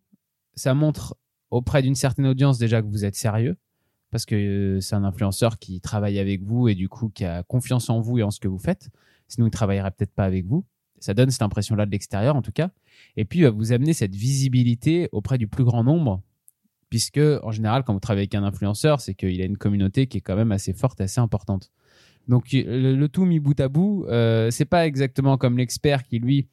ça 0.54 0.75
montre 0.75 1.16
auprès 1.52 1.82
d'une 1.82 1.94
certaine 1.94 2.26
audience 2.26 2.59
déjà 2.59 2.80
que 2.82 2.88
vous 2.88 3.04
êtes 3.04 3.14
sérieux, 3.14 3.56
parce 4.11 4.25
que 4.25 4.35
euh, 4.35 4.80
c'est 4.80 4.97
un 4.97 5.04
influenceur 5.04 5.59
qui 5.59 5.80
travaille 5.80 6.18
avec 6.18 6.42
vous 6.42 6.66
et 6.66 6.75
du 6.75 6.88
coup 6.88 7.11
qui 7.11 7.25
a 7.25 7.42
confiance 7.42 7.90
en 7.90 8.00
vous 8.00 8.18
et 8.18 8.23
en 8.23 8.30
ce 8.30 8.40
que 8.40 8.49
vous 8.49 8.59
faites. 8.59 8.88
Sinon, 9.28 9.47
il 9.47 9.50
travaillerait 9.50 9.90
peut-être 9.90 10.14
pas 10.14 10.25
avec 10.25 10.47
vous. 10.47 10.64
ça 10.99 11.14
donne 11.14 11.30
cette 11.30 11.42
impression-là 11.42 11.85
de 11.87 11.90
l'extérieur, 11.90 12.37
en 12.37 12.42
tout 12.42 12.52
cas. 12.52 12.71
Et 13.16 13.25
puis, 13.25 13.42
va 13.42 13.50
vous 13.50 13.73
amener 13.73 13.92
cette 13.92 14.14
visibilité 14.14 15.09
auprès 15.12 15.37
du 15.37 15.47
plus 15.47 15.64
grand 15.64 15.85
nombre, 15.85 16.23
puisque, 16.90 17.21
en 17.42 17.50
général, 17.50 17.82
quand 17.85 17.92
vous 17.92 18.00
travaillez 18.00 18.23
avec 18.23 18.35
un 18.35 18.44
influenceur, 18.44 19.00
c'est 19.00 19.14
qu'il 19.14 19.40
a 19.40 19.44
une 19.44 19.59
communauté 19.59 20.06
qui 20.06 20.18
est 20.18 20.21
quand 20.21 20.37
même 20.37 20.52
assez 20.52 20.73
forte, 20.73 21.00
assez 21.00 21.21
importante. 21.21 21.71
Donc, 22.28 22.52
le, 22.52 22.94
le 22.94 23.09
tout 23.09 23.25
mis 23.25 23.40
bout 23.40 23.59
à 23.61 23.68
bout, 23.68 24.04
euh, 24.09 24.50
c'est 24.50 24.64
pas 24.64 24.87
exactement 24.87 25.37
comme 25.37 25.59
l'expert 25.59 26.04
qui, 26.04 26.18
lui, 26.18 26.47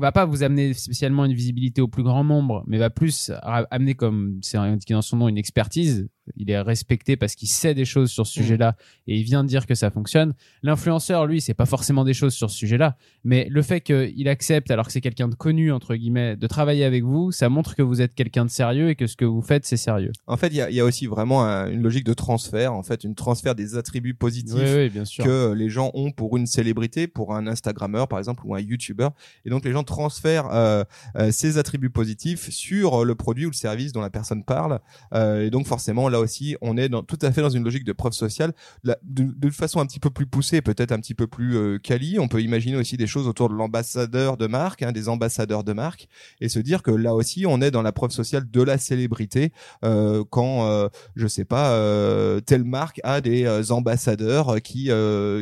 va 0.00 0.12
pas 0.12 0.24
vous 0.24 0.42
amener 0.42 0.74
spécialement 0.74 1.24
une 1.24 1.34
visibilité 1.34 1.80
au 1.80 1.88
plus 1.88 2.02
grand 2.02 2.24
nombre, 2.24 2.64
mais 2.66 2.78
va 2.78 2.90
plus 2.90 3.30
amener, 3.42 3.94
comme 3.94 4.40
c'est 4.42 4.56
indiqué 4.56 4.94
dans 4.94 5.02
son 5.02 5.16
nom, 5.16 5.28
une 5.28 5.38
expertise. 5.38 6.08
Il 6.36 6.50
est 6.50 6.60
respecté 6.60 7.16
parce 7.16 7.34
qu'il 7.34 7.48
sait 7.48 7.74
des 7.74 7.84
choses 7.84 8.10
sur 8.10 8.26
ce 8.26 8.32
sujet-là 8.32 8.76
et 9.06 9.16
il 9.18 9.24
vient 9.24 9.42
de 9.44 9.48
dire 9.48 9.66
que 9.66 9.74
ça 9.74 9.90
fonctionne. 9.90 10.32
L'influenceur, 10.62 11.26
lui, 11.26 11.40
c'est 11.40 11.52
pas 11.54 11.66
forcément 11.66 12.04
des 12.04 12.14
choses 12.14 12.32
sur 12.34 12.50
ce 12.50 12.56
sujet-là, 12.56 12.96
mais 13.24 13.46
le 13.50 13.60
fait 13.62 13.80
qu'il 13.82 14.28
accepte, 14.28 14.70
alors 14.70 14.86
que 14.86 14.92
c'est 14.92 15.00
quelqu'un 15.02 15.28
de 15.28 15.34
connu, 15.34 15.70
entre 15.70 15.94
guillemets, 15.94 16.36
de 16.36 16.46
travailler 16.46 16.84
avec 16.84 17.04
vous, 17.04 17.30
ça 17.32 17.48
montre 17.48 17.74
que 17.74 17.82
vous 17.82 18.00
êtes 18.00 18.14
quelqu'un 18.14 18.44
de 18.46 18.50
sérieux 18.50 18.88
et 18.88 18.94
que 18.96 19.06
ce 19.06 19.16
que 19.16 19.24
vous 19.26 19.42
faites, 19.42 19.66
c'est 19.66 19.76
sérieux. 19.76 20.12
En 20.26 20.36
fait, 20.38 20.48
il 20.48 20.56
y 20.56 20.60
a, 20.62 20.70
il 20.70 20.76
y 20.76 20.80
a 20.80 20.84
aussi 20.84 21.06
vraiment 21.06 21.44
un- 21.44 21.70
une 21.70 21.82
logique 21.82 22.04
de 22.04 22.14
transfert, 22.14 22.72
en 22.72 22.82
fait, 22.82 23.04
une 23.04 23.14
transfert 23.14 23.54
des 23.54 23.76
attributs 23.76 24.14
positifs 24.14 24.54
Oui, 24.56 24.74
oui, 24.84 24.88
bien 24.88 25.04
sûr. 25.04 25.24
que 25.24 25.52
les 25.52 25.68
gens 25.68 25.90
ont 25.94 26.10
pour 26.10 26.36
une 26.38 26.46
célébrité, 26.46 27.06
pour 27.06 27.34
un 27.34 27.46
Instagrammeur 27.46 28.08
par 28.08 28.18
exemple 28.18 28.42
ou 28.46 28.54
un 28.54 28.60
YouTuber, 28.60 29.08
et 29.44 29.50
donc 29.50 29.64
les 29.64 29.72
gens 29.72 29.84
transfèrent 29.84 30.48
euh, 30.52 30.84
euh, 31.16 31.30
ces 31.30 31.58
attributs 31.58 31.90
positifs 31.90 32.48
sur 32.50 33.02
euh, 33.02 33.04
le 33.04 33.14
produit 33.14 33.44
ou 33.46 33.50
le 33.50 33.54
service 33.54 33.92
dont 33.92 34.00
la 34.00 34.10
personne 34.10 34.42
parle, 34.44 34.80
Euh, 35.12 35.46
et 35.46 35.50
donc 35.50 35.66
forcément 35.66 36.08
là 36.14 36.20
aussi 36.20 36.56
on 36.60 36.76
est 36.76 36.88
dans, 36.88 37.02
tout 37.02 37.18
à 37.22 37.30
fait 37.32 37.42
dans 37.42 37.50
une 37.50 37.64
logique 37.64 37.84
de 37.84 37.92
preuve 37.92 38.12
sociale, 38.12 38.52
de 38.82 39.50
façon 39.50 39.80
un 39.80 39.86
petit 39.86 40.00
peu 40.00 40.10
plus 40.10 40.26
poussée, 40.26 40.62
peut-être 40.62 40.92
un 40.92 40.98
petit 40.98 41.14
peu 41.14 41.26
plus 41.26 41.56
euh, 41.56 41.78
quali. 41.78 42.18
On 42.18 42.28
peut 42.28 42.42
imaginer 42.42 42.76
aussi 42.76 42.96
des 42.96 43.06
choses 43.06 43.28
autour 43.28 43.48
de 43.48 43.54
l'ambassadeur 43.54 44.36
de 44.36 44.46
marque, 44.46 44.82
hein, 44.82 44.92
des 44.92 45.08
ambassadeurs 45.08 45.64
de 45.64 45.72
marque, 45.72 46.08
et 46.40 46.48
se 46.48 46.58
dire 46.58 46.82
que 46.82 46.90
là 46.90 47.14
aussi 47.14 47.44
on 47.46 47.60
est 47.60 47.70
dans 47.70 47.82
la 47.82 47.92
preuve 47.92 48.10
sociale 48.10 48.50
de 48.50 48.62
la 48.62 48.78
célébrité 48.78 49.52
euh, 49.84 50.24
quand 50.30 50.54
euh, 50.68 50.88
je 51.16 51.26
sais 51.26 51.44
pas, 51.44 51.72
euh, 51.72 52.40
telle 52.40 52.64
marque 52.64 53.00
a 53.04 53.20
des 53.20 53.44
euh, 53.44 53.62
ambassadeurs 53.70 54.56
qui 54.62 54.90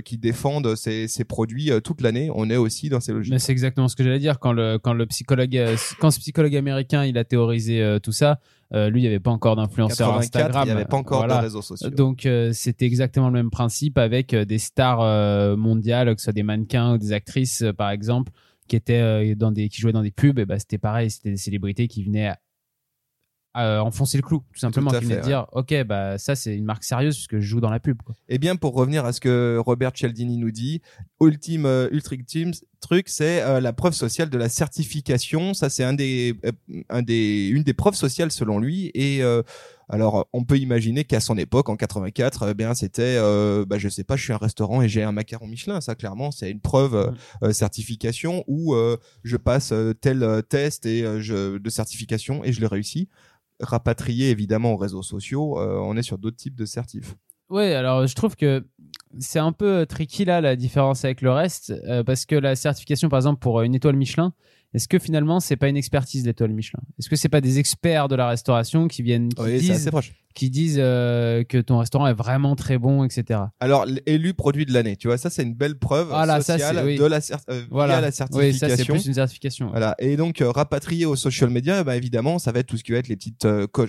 qui 0.04 0.18
défendent 0.18 0.74
ses, 0.76 1.24
produits 1.24 1.70
toute 1.82 2.00
l'année. 2.00 2.30
On 2.34 2.50
est 2.50 2.56
aussi 2.56 2.88
dans 2.88 3.00
ces 3.00 3.12
logiques. 3.12 3.34
C'est 3.38 3.52
exactement 3.52 3.88
ce 3.88 3.96
que 3.96 4.04
j'allais 4.04 4.18
dire 4.18 4.38
quand 4.38 4.52
le 4.52 4.78
quand 4.78 4.92
le 4.92 5.06
psychologue 5.06 5.58
quand 6.00 6.10
ce 6.10 6.20
psychologue 6.20 6.56
américain 6.56 7.04
il 7.04 7.18
a 7.18 7.24
théorisé 7.24 7.98
tout 8.02 8.12
ça, 8.12 8.40
euh, 8.74 8.90
lui 8.90 9.00
il 9.00 9.02
n'y 9.02 9.08
avait 9.08 9.20
pas 9.20 9.30
encore 9.30 9.56
d'influenceur 9.56 10.08
84, 10.08 10.18
Instagram, 10.18 10.62
il 10.64 10.66
n'y 10.66 10.72
avait 10.72 10.84
pas 10.84 10.96
encore 10.96 11.18
Voilà. 11.18 11.38
de 11.38 11.42
réseaux 11.42 11.62
sociaux. 11.62 11.90
Donc 11.90 12.26
euh, 12.26 12.52
c'était 12.52 12.86
exactement 12.86 13.26
le 13.26 13.32
même 13.34 13.50
principe 13.50 13.98
avec 13.98 14.32
euh, 14.34 14.44
des 14.44 14.58
stars 14.58 15.56
mondiales, 15.56 16.14
que 16.14 16.20
ce 16.20 16.24
soit 16.24 16.32
des 16.32 16.42
mannequins 16.42 16.94
ou 16.94 16.98
des 16.98 17.12
actrices 17.12 17.64
par 17.76 17.90
exemple, 17.90 18.32
qui 18.68 18.76
étaient 18.76 19.34
dans 19.34 19.52
des 19.52 19.68
qui 19.68 19.80
jouaient 19.80 19.92
dans 19.92 20.02
des 20.02 20.10
pubs. 20.10 20.38
Et 20.38 20.46
bah 20.46 20.58
c'était 20.58 20.78
pareil, 20.78 21.10
c'était 21.10 21.30
des 21.30 21.36
célébrités 21.36 21.88
qui 21.88 22.04
venaient 22.04 22.32
à- 23.54 23.78
à 23.78 23.82
enfoncer 23.82 24.16
le 24.18 24.22
clou, 24.22 24.42
tout 24.52 24.58
simplement, 24.60 24.90
qui 24.90 24.96
venaient 25.04 25.14
fait, 25.16 25.20
de 25.20 25.26
dire 25.26 25.46
ok 25.52 25.84
bah 25.84 26.18
ça 26.18 26.34
c'est 26.34 26.56
une 26.56 26.64
marque 26.64 26.84
sérieuse 26.84 27.14
puisque 27.16 27.36
je 27.38 27.46
joue 27.46 27.60
dans 27.60 27.70
la 27.70 27.80
pub. 27.80 28.00
Quoi. 28.02 28.14
Eh 28.28 28.38
bien, 28.38 28.56
pour 28.56 28.74
revenir 28.74 29.04
à 29.04 29.12
ce 29.12 29.20
que 29.20 29.58
Robert 29.64 29.92
Cialdini 29.94 30.38
nous 30.38 30.50
dit, 30.50 30.80
ultime, 31.20 31.66
euh, 31.66 31.88
ultime 31.92 32.52
truc, 32.80 33.08
c'est 33.08 33.42
euh, 33.42 33.60
la 33.60 33.72
preuve 33.72 33.92
sociale 33.94 34.28
de 34.28 34.36
la 34.38 34.48
certification. 34.48 35.54
Ça, 35.54 35.70
c'est 35.70 35.84
un 35.84 35.92
des, 35.94 36.34
euh, 36.44 36.50
un 36.88 37.02
des, 37.02 37.46
une 37.48 37.62
des 37.62 37.74
preuves 37.74 37.94
sociales 37.94 38.32
selon 38.32 38.58
lui. 38.58 38.90
Et 38.94 39.22
euh, 39.22 39.42
alors, 39.88 40.28
on 40.32 40.42
peut 40.44 40.58
imaginer 40.58 41.04
qu'à 41.04 41.20
son 41.20 41.36
époque, 41.38 41.68
en 41.68 41.76
84, 41.76 42.48
eh 42.50 42.54
bien, 42.54 42.74
c'était, 42.74 43.16
euh, 43.18 43.64
bah, 43.64 43.78
je 43.78 43.88
sais 43.88 44.02
pas, 44.04 44.16
je 44.16 44.24
suis 44.24 44.32
un 44.32 44.36
restaurant 44.38 44.82
et 44.82 44.88
j'ai 44.88 45.02
un 45.04 45.12
macaron 45.12 45.46
Michelin. 45.46 45.80
Ça, 45.80 45.94
clairement, 45.94 46.30
c'est 46.32 46.50
une 46.50 46.60
preuve 46.60 46.94
euh, 46.96 47.10
euh, 47.44 47.52
certification 47.52 48.42
où 48.48 48.74
euh, 48.74 48.96
je 49.22 49.36
passe 49.36 49.70
euh, 49.72 49.92
tel 49.94 50.22
euh, 50.22 50.42
test 50.42 50.84
et 50.86 51.04
euh, 51.04 51.20
je, 51.20 51.58
de 51.58 51.70
certification 51.70 52.42
et 52.44 52.52
je 52.52 52.60
le 52.60 52.66
réussis. 52.66 53.08
Rapatrié 53.62 54.30
évidemment 54.30 54.72
aux 54.72 54.76
réseaux 54.76 55.02
sociaux, 55.02 55.58
euh, 55.58 55.78
on 55.82 55.96
est 55.96 56.02
sur 56.02 56.18
d'autres 56.18 56.36
types 56.36 56.56
de 56.56 56.64
certifs. 56.64 57.14
Ouais, 57.48 57.74
alors 57.74 58.06
je 58.06 58.14
trouve 58.14 58.34
que 58.34 58.64
c'est 59.18 59.38
un 59.38 59.52
peu 59.52 59.84
tricky 59.86 60.24
là 60.24 60.40
la 60.40 60.56
différence 60.56 61.04
avec 61.04 61.20
le 61.20 61.30
reste 61.30 61.70
euh, 61.86 62.02
parce 62.02 62.24
que 62.24 62.34
la 62.34 62.56
certification 62.56 63.08
par 63.08 63.18
exemple 63.18 63.40
pour 63.40 63.60
une 63.62 63.74
étoile 63.74 63.96
Michelin, 63.96 64.32
est-ce 64.74 64.88
que 64.88 64.98
finalement 64.98 65.38
c'est 65.38 65.56
pas 65.56 65.68
une 65.68 65.76
expertise 65.76 66.22
d'étoile 66.22 66.52
Michelin? 66.52 66.80
Est-ce 66.98 67.10
que 67.10 67.16
c'est 67.16 67.28
pas 67.28 67.42
des 67.42 67.58
experts 67.58 68.08
de 68.08 68.16
la 68.16 68.28
restauration 68.28 68.88
qui 68.88 69.02
viennent 69.02 69.28
qui 69.28 69.42
Oui, 69.42 69.50
c'est 69.52 69.58
disent 69.58 69.70
assez 69.72 69.90
proche. 69.90 70.12
Qui 70.34 70.50
disent 70.50 70.76
euh, 70.78 71.44
que 71.44 71.58
ton 71.58 71.78
restaurant 71.78 72.06
est 72.06 72.14
vraiment 72.14 72.56
très 72.56 72.78
bon, 72.78 73.04
etc. 73.04 73.40
Alors, 73.60 73.86
élu 74.06 74.34
produit 74.34 74.66
de 74.66 74.72
l'année, 74.72 74.96
tu 74.96 75.08
vois, 75.08 75.18
ça 75.18 75.30
c'est 75.30 75.42
une 75.42 75.54
belle 75.54 75.78
preuve 75.78 76.08
Voilà, 76.08 76.40
ça, 76.40 76.54
sociale 76.54 76.76
c'est- 76.76 76.84
oui. 76.84 76.96
de 76.98 77.04
la, 77.04 77.18
euh, 77.50 77.62
Voilà. 77.70 77.94
via 77.94 78.00
la 78.00 78.06
Oui, 78.08 78.12
ça 78.12 78.26
c'est 78.28 78.76
certification. 78.76 78.94
plus 78.94 79.06
une 79.06 79.14
certification. 79.14 79.66
ouais. 79.66 79.72
Voilà. 79.72 79.94
Et 79.98 80.16
donc, 80.16 80.40
euh, 80.40 80.50
rapatrier 80.50 81.06
aux 81.06 81.16
social 81.16 81.50
media, 81.50 81.84
bah, 81.84 81.96
évidemment, 81.96 82.38
ça 82.38 82.52
va 82.52 82.60
être 82.60 82.66
tout 82.66 82.76
ce 82.76 82.84
qui 82.84 82.92
va 82.92 82.98
être 82.98 83.08
les 83.08 83.16
petites 83.16 83.44
euh, 83.44 83.66
euh, 83.78 83.86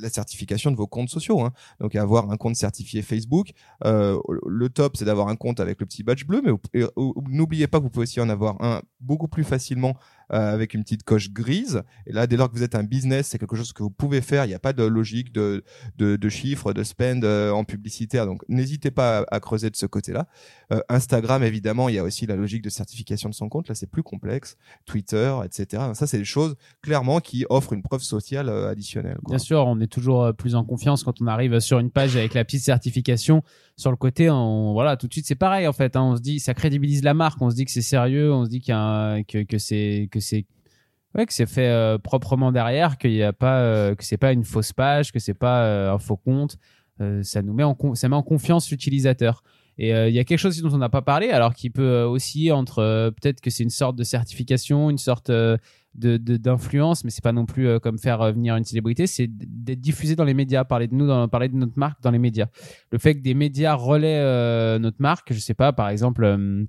la 0.00 0.08
certification 0.10 0.70
de 0.70 0.76
vos 0.76 0.86
comptes 0.86 1.08
sociaux. 1.10 1.40
Hein. 1.40 1.52
Donc, 1.80 1.94
avoir 1.94 2.30
un 2.30 2.36
compte 2.36 2.56
certifié 2.56 3.02
Facebook. 3.02 3.48
Le 3.84 4.68
top, 4.68 4.96
c'est 4.96 5.04
d'avoir 5.04 5.28
un 5.28 5.36
compte 5.36 5.60
avec 5.60 5.80
le 5.80 5.86
petit 5.86 6.02
badge 6.02 6.24
bleu, 6.24 6.42
mais 6.44 6.52
n'oubliez 7.28 7.66
pas 7.66 7.78
que 7.78 7.84
vous 7.84 7.90
pouvez 7.90 8.04
aussi 8.04 8.20
en 8.20 8.28
avoir 8.28 8.62
un 8.62 8.82
beaucoup 9.00 9.28
plus 9.28 9.44
facilement 9.44 9.94
avec 10.30 10.74
une 10.74 10.82
petite 10.82 11.02
coche 11.04 11.30
grise. 11.30 11.82
Et 12.06 12.12
là, 12.12 12.26
dès 12.26 12.36
lors 12.36 12.50
que 12.50 12.56
vous 12.56 12.62
êtes 12.62 12.74
un 12.74 12.82
business, 12.82 13.28
c'est 13.28 13.38
quelque 13.38 13.56
chose 13.56 13.72
que 13.72 13.82
vous 13.82 13.90
pouvez 13.90 14.20
faire. 14.20 14.44
Il 14.44 14.48
n'y 14.48 14.54
a 14.54 14.58
pas 14.58 14.72
de 14.72 14.84
logique 14.84 15.32
de, 15.32 15.62
de, 15.96 16.16
de 16.16 16.28
chiffres, 16.28 16.72
de 16.72 16.82
spend 16.82 17.24
euh, 17.24 17.50
en 17.50 17.64
publicitaire. 17.64 18.26
Donc, 18.26 18.42
n'hésitez 18.48 18.90
pas 18.90 19.24
à, 19.30 19.40
creuser 19.40 19.70
de 19.70 19.76
ce 19.76 19.86
côté-là. 19.86 20.26
Euh, 20.72 20.80
Instagram, 20.88 21.42
évidemment, 21.42 21.88
il 21.88 21.94
y 21.94 21.98
a 21.98 22.04
aussi 22.04 22.26
la 22.26 22.36
logique 22.36 22.62
de 22.62 22.68
certification 22.70 23.28
de 23.28 23.34
son 23.34 23.48
compte. 23.48 23.68
Là, 23.68 23.74
c'est 23.74 23.90
plus 23.90 24.02
complexe. 24.02 24.56
Twitter, 24.84 25.34
etc. 25.44 25.82
Ça, 25.94 26.06
c'est 26.06 26.18
des 26.18 26.24
choses 26.24 26.56
clairement 26.82 27.20
qui 27.20 27.46
offrent 27.48 27.72
une 27.72 27.82
preuve 27.82 28.02
sociale 28.02 28.48
euh, 28.48 28.70
additionnelle. 28.70 29.18
Bien 29.26 29.38
sûr, 29.38 29.64
on 29.66 29.80
est 29.80 29.86
toujours 29.86 30.24
euh, 30.24 30.32
plus 30.32 30.54
en 30.54 30.64
confiance 30.64 31.04
quand 31.04 31.20
on 31.20 31.26
arrive 31.26 31.58
sur 31.60 31.78
une 31.78 31.90
page 31.90 32.16
avec 32.16 32.34
la 32.34 32.44
petite 32.44 32.62
certification 32.62 33.42
sur 33.76 33.90
le 33.90 33.96
côté. 33.96 34.30
On, 34.30 34.72
voilà, 34.72 34.96
tout 34.96 35.06
de 35.06 35.12
suite, 35.12 35.26
c'est 35.26 35.34
pareil 35.34 35.66
en 35.66 35.72
fait. 35.72 35.96
hein. 35.96 36.02
on 36.02 36.16
se 36.16 36.20
dit, 36.20 36.40
ça 36.40 36.54
crédibilise 36.54 37.02
la 37.02 37.14
marque. 37.14 37.40
On 37.40 37.50
se 37.50 37.54
dit 37.56 37.64
que 37.64 37.70
c'est 37.70 37.82
sérieux. 37.82 38.32
On 38.32 38.44
se 38.44 38.50
dit 38.50 38.60
qu'il 38.60 38.74
que, 38.74 39.42
que 39.44 39.58
c'est 39.58 40.08
que 40.18 40.24
c'est 40.24 40.44
ouais, 41.14 41.26
que 41.26 41.32
c'est 41.32 41.46
fait 41.46 41.68
euh, 41.68 41.98
proprement 41.98 42.52
derrière, 42.52 42.98
qu'il 42.98 43.12
y 43.12 43.22
a 43.22 43.32
pas 43.32 43.60
euh, 43.60 43.94
que 43.94 44.04
c'est 44.04 44.18
pas 44.18 44.32
une 44.32 44.44
fausse 44.44 44.72
page, 44.72 45.12
que 45.12 45.18
c'est 45.18 45.34
pas 45.34 45.64
euh, 45.64 45.92
un 45.94 45.98
faux 45.98 46.16
compte. 46.16 46.56
Ça 47.22 47.42
nous 47.42 47.52
met 47.54 47.62
en 47.62 47.76
ça 47.94 48.08
met 48.08 48.16
en 48.16 48.24
confiance 48.24 48.68
l'utilisateur. 48.72 49.44
Et 49.80 49.90
il 49.90 50.12
y 50.12 50.18
a 50.18 50.24
quelque 50.24 50.40
chose 50.40 50.60
dont 50.60 50.74
on 50.74 50.78
n'a 50.78 50.88
pas 50.88 51.02
parlé, 51.02 51.30
alors 51.30 51.54
qui 51.54 51.70
peut 51.70 52.02
osciller 52.02 52.50
entre 52.50 53.10
peut-être 53.10 53.40
que 53.40 53.50
c'est 53.50 53.62
une 53.62 53.70
sorte 53.70 53.94
de 53.94 54.02
certification, 54.02 54.90
une 54.90 54.98
sorte 54.98 55.30
euh, 55.30 55.56
de 55.94 56.16
de- 56.16 56.36
d'influence, 56.36 57.04
mais 57.04 57.10
c'est 57.10 57.22
pas 57.22 57.30
non 57.30 57.46
plus 57.46 57.78
comme 57.78 57.98
faire 57.98 58.32
venir 58.32 58.56
une 58.56 58.64
célébrité, 58.64 59.06
c'est 59.06 59.28
d'être 59.30 59.80
diffusé 59.80 60.16
dans 60.16 60.24
les 60.24 60.34
médias, 60.34 60.64
parler 60.64 60.88
de 60.88 60.94
nous, 60.96 61.28
parler 61.28 61.48
de 61.48 61.54
notre 61.54 61.78
marque 61.78 62.02
dans 62.02 62.10
les 62.10 62.18
médias. 62.18 62.48
Le 62.90 62.98
fait 62.98 63.14
que 63.14 63.20
des 63.20 63.34
médias 63.34 63.74
relaient 63.74 64.80
notre 64.80 65.00
marque, 65.00 65.32
je 65.32 65.38
sais 65.38 65.54
pas, 65.54 65.72
par 65.72 65.90
exemple. 65.90 66.66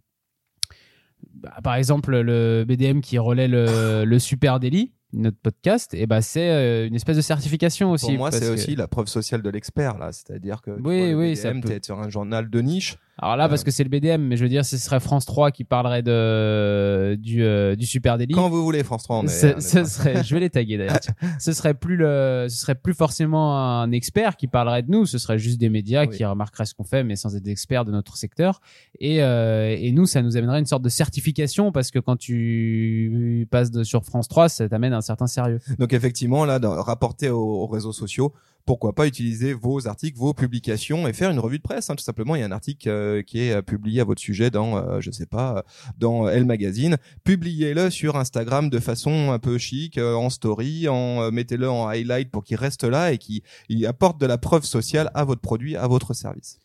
Bah, 1.34 1.54
par 1.64 1.76
exemple, 1.76 2.18
le 2.20 2.66
BDM 2.68 3.02
qui 3.02 3.18
relaie 3.18 3.48
le, 3.48 4.04
le 4.06 4.20
Super 4.20 4.60
Daily, 4.60 4.92
notre 5.14 5.38
podcast, 5.38 5.94
et 5.96 6.06
bah 6.06 6.22
c'est 6.22 6.50
euh, 6.52 6.88
une 6.88 6.94
espèce 6.96 7.18
de 7.18 7.22
certification 7.22 7.92
aussi. 7.92 8.06
Pour 8.08 8.16
moi, 8.16 8.32
c'est 8.32 8.42
que- 8.42 8.54
aussi 8.54 8.76
la 8.76 8.88
preuve 8.88 9.08
sociale 9.08 9.42
de 9.42 9.50
l'expert, 9.50 9.98
là. 9.98 10.12
C'est-à-dire 10.12 10.62
que 10.62 10.72
tu 10.72 10.82
Oui, 10.84 11.00
vois, 11.00 11.08
le 11.10 11.16
oui, 11.18 11.36
ça 11.36 11.52
peut. 11.52 11.62
t'es 11.62 11.80
sur 11.84 12.00
un 12.00 12.10
journal 12.10 12.50
de 12.50 12.62
niche. 12.62 12.98
Alors 13.22 13.36
là, 13.36 13.50
parce 13.50 13.62
Euh, 13.62 13.66
que 13.66 13.72
c'est 13.72 13.84
le 13.84 13.90
BDM, 13.90 14.22
mais 14.22 14.38
je 14.38 14.44
veux 14.44 14.50
dire, 14.50 14.64
ce 14.66 14.78
serait 14.78 15.00
France 15.00 15.26
3 15.26 15.52
qui 15.52 15.64
parlerait 15.64 16.02
de 16.04 17.16
du, 17.20 17.44
euh, 17.44 17.76
du 17.76 17.86
Super 17.86 18.18
Daily. 18.18 18.34
Quand 18.34 18.50
vous 18.50 18.64
voulez, 18.64 18.84
France 18.84 19.04
3, 19.04 19.18
on 19.20 19.24
est. 19.24 19.28
Ce- 19.28 19.48
on 19.48 19.58
est 19.58 19.62
ce 19.62 19.78
pas- 19.80 19.86
serait, 19.86 20.24
je 20.24 20.34
vais 20.34 20.40
les 20.40 20.50
taguer 20.50 20.78
d'ailleurs. 20.78 21.00
ce 21.40 21.52
serait 21.54 21.74
plus 21.74 21.98
le, 21.98 22.48
ce 22.50 22.58
serait 22.58 22.76
plus 22.76 22.94
forcément 22.94 23.58
un 23.82 23.92
expert 23.92 24.38
qui 24.38 24.48
parlerait 24.48 24.84
de 24.84 24.92
nous. 24.92 25.06
Ce 25.06 25.18
serait 25.18 25.38
juste 25.38 25.60
des 25.60 25.70
médias 25.70 26.06
Oui. 26.06 26.16
qui 26.16 26.24
remarqueraient 26.26 26.66
ce 26.66 26.74
qu'on 26.74 26.84
fait, 26.84 27.04
mais 27.04 27.16
sans 27.16 27.36
être 27.36 27.48
experts 27.48 27.86
de 27.86 27.92
notre 27.92 28.16
secteur. 28.18 28.62
Et, 29.00 29.22
euh, 29.22 29.76
et 29.78 29.92
nous, 29.92 30.06
ça 30.06 30.22
nous 30.22 30.38
amènerait 30.38 30.60
une 30.60 30.66
sorte 30.66 30.84
de 30.84 30.90
certification 30.90 31.72
parce 31.72 31.92
que 31.92 32.00
quand 32.00 32.16
tu 32.18 33.48
passes 33.52 33.72
de, 33.72 33.84
sur 33.84 34.04
France 34.06 34.28
3, 34.28 34.50
ça 34.50 34.70
t'amène 34.70 34.94
un 34.94 35.02
certain 35.02 35.28
sérieux. 35.28 35.60
Donc 35.78 35.94
effectivement, 35.94 36.46
là, 36.46 36.60
dans, 36.60 36.82
rapporté 36.82 37.30
aux, 37.30 37.40
aux 37.64 37.68
réseaux 37.68 37.92
sociaux, 37.94 38.34
pourquoi 38.70 38.94
pas 38.94 39.08
utiliser 39.08 39.56
vos 39.56 39.88
articles, 39.88 40.20
vos 40.20 40.36
publications 40.36 41.08
et 41.08 41.14
faire 41.14 41.32
une 41.32 41.40
revue 41.40 41.58
de 41.58 41.64
presse. 41.64 41.90
hein, 41.90 41.96
tout 41.96 42.04
simplement, 42.04 42.36
il 42.36 42.42
y 42.42 42.44
a 42.44 42.46
un 42.46 42.52
article 42.52 42.88
euh, 42.88 43.24
qui 43.24 43.40
est 43.40 43.52
euh, 43.52 43.64
publié 43.64 44.00
à 44.00 44.04
votre 44.04 44.22
sujet 44.22 44.52
dans, 44.52 44.78
euh, 44.78 45.02
je 45.02 45.10
sais 45.10 45.26
pas, 45.26 45.58
euh, 45.58 45.62
dans 45.98 46.30
Elle 46.30 46.46
Magazine. 46.46 46.98
Publiez-le 47.24 47.90
sur 47.90 48.16
Instagram 48.16 48.70
de 48.70 48.78
façon 48.78 49.32
un 49.32 49.40
peu 49.40 49.58
chic, 49.58 49.98
en 49.98 50.30
story, 50.30 50.88
en 50.88 51.32
mettez-le 51.32 51.68
en 51.68 51.88
highlight 51.88 52.30
pour 52.30 52.44
qu'il 52.44 52.58
reste 52.58 52.84
là 52.84 53.12
et 53.12 53.18
qu'il 53.18 53.42
il 53.70 53.88
apporte 53.88 54.22
de 54.22 54.28
la 54.28 54.38
preuve 54.38 54.66
sociale 54.66 55.10
à 55.16 55.24
votre 55.24 55.42
produit, 55.42 55.76
à 55.76 55.88
votre 55.88 56.14
service. 56.14 56.60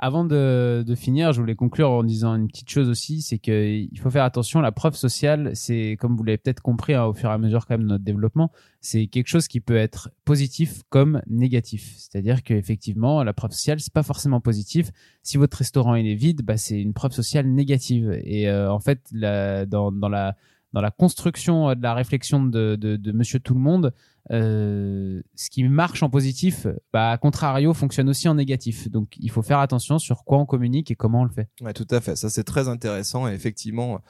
Avant 0.00 0.24
de, 0.24 0.84
de, 0.86 0.94
finir, 0.94 1.32
je 1.32 1.40
voulais 1.40 1.56
conclure 1.56 1.90
en 1.90 2.04
disant 2.04 2.36
une 2.36 2.46
petite 2.46 2.70
chose 2.70 2.88
aussi, 2.88 3.20
c'est 3.20 3.38
qu'il 3.38 3.98
faut 4.00 4.10
faire 4.10 4.22
attention. 4.22 4.60
La 4.60 4.70
preuve 4.70 4.94
sociale, 4.94 5.50
c'est 5.54 5.96
comme 5.98 6.16
vous 6.16 6.22
l'avez 6.22 6.38
peut-être 6.38 6.60
compris 6.62 6.94
hein, 6.94 7.04
au 7.04 7.14
fur 7.14 7.28
et 7.28 7.32
à 7.32 7.38
mesure 7.38 7.66
quand 7.66 7.74
même 7.74 7.82
de 7.82 7.88
notre 7.88 8.04
développement, 8.04 8.52
c'est 8.80 9.08
quelque 9.08 9.26
chose 9.26 9.48
qui 9.48 9.60
peut 9.60 9.76
être 9.76 10.10
positif 10.24 10.82
comme 10.88 11.20
négatif. 11.26 11.94
C'est-à-dire 11.96 12.44
qu'effectivement, 12.44 13.24
la 13.24 13.32
preuve 13.32 13.50
sociale, 13.50 13.80
c'est 13.80 13.92
pas 13.92 14.04
forcément 14.04 14.40
positif. 14.40 14.92
Si 15.24 15.36
votre 15.36 15.58
restaurant 15.58 15.96
il 15.96 16.06
est 16.06 16.14
vide, 16.14 16.42
bah, 16.42 16.56
c'est 16.56 16.80
une 16.80 16.94
preuve 16.94 17.12
sociale 17.12 17.48
négative. 17.48 18.16
Et 18.22 18.48
euh, 18.48 18.70
en 18.70 18.78
fait, 18.78 19.00
la, 19.12 19.66
dans, 19.66 19.90
dans 19.90 20.08
la 20.08 20.36
dans 20.74 20.80
la 20.80 20.90
construction 20.90 21.74
de 21.74 21.82
la 21.82 21.94
réflexion 21.94 22.44
de, 22.44 22.76
de, 22.76 22.96
de 22.96 23.12
Monsieur 23.12 23.40
Tout 23.40 23.54
le 23.54 23.60
Monde, 23.60 23.94
euh, 24.30 25.22
ce 25.34 25.50
qui 25.50 25.64
marche 25.64 26.02
en 26.02 26.10
positif, 26.10 26.66
bah, 26.92 27.10
à 27.10 27.18
contrario, 27.18 27.72
fonctionne 27.74 28.08
aussi 28.08 28.28
en 28.28 28.34
négatif. 28.34 28.90
Donc, 28.90 29.14
il 29.18 29.30
faut 29.30 29.42
faire 29.42 29.58
attention 29.58 29.98
sur 29.98 30.24
quoi 30.24 30.38
on 30.38 30.46
communique 30.46 30.90
et 30.90 30.96
comment 30.96 31.22
on 31.22 31.24
le 31.24 31.30
fait. 31.30 31.48
Ouais, 31.60 31.72
tout 31.72 31.86
à 31.90 32.00
fait. 32.00 32.16
Ça, 32.16 32.30
c'est 32.30 32.44
très 32.44 32.68
intéressant. 32.68 33.28
Et 33.28 33.32
effectivement, 33.32 34.00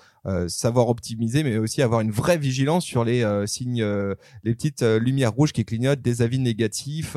savoir 0.48 0.88
optimiser, 0.88 1.42
mais 1.42 1.58
aussi 1.58 1.82
avoir 1.82 2.00
une 2.00 2.10
vraie 2.10 2.38
vigilance 2.38 2.84
sur 2.84 3.04
les 3.04 3.22
euh, 3.22 3.46
signes, 3.46 3.82
euh, 3.82 4.14
les 4.44 4.54
petites 4.54 4.82
euh, 4.82 4.98
lumières 4.98 5.32
rouges 5.32 5.52
qui 5.52 5.64
clignotent, 5.64 6.00
des 6.00 6.22
avis 6.22 6.38
négatifs 6.38 7.16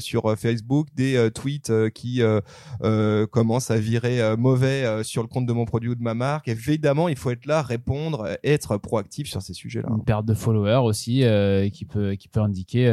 sur 0.00 0.36
Facebook, 0.38 0.88
des 0.94 1.30
tweets 1.34 1.72
qui 1.90 2.22
commencent 3.30 3.70
à 3.70 3.78
virer 3.78 4.36
mauvais 4.36 5.02
sur 5.04 5.22
le 5.22 5.28
compte 5.28 5.46
de 5.46 5.52
mon 5.52 5.64
produit 5.64 5.90
ou 5.90 5.94
de 5.94 6.02
ma 6.02 6.14
marque. 6.14 6.48
Évidemment, 6.48 7.08
il 7.08 7.16
faut 7.16 7.30
être 7.30 7.46
là, 7.46 7.62
répondre, 7.62 8.36
être 8.44 8.76
proactif 8.78 9.28
sur 9.28 9.42
ces 9.42 9.54
sujets-là. 9.54 9.88
Une 9.90 10.04
perte 10.04 10.26
de 10.26 10.34
followers 10.34 10.84
aussi 10.84 11.24
qui 11.72 11.84
peut 11.84 12.14
qui 12.14 12.28
peut 12.28 12.40
indiquer 12.40 12.86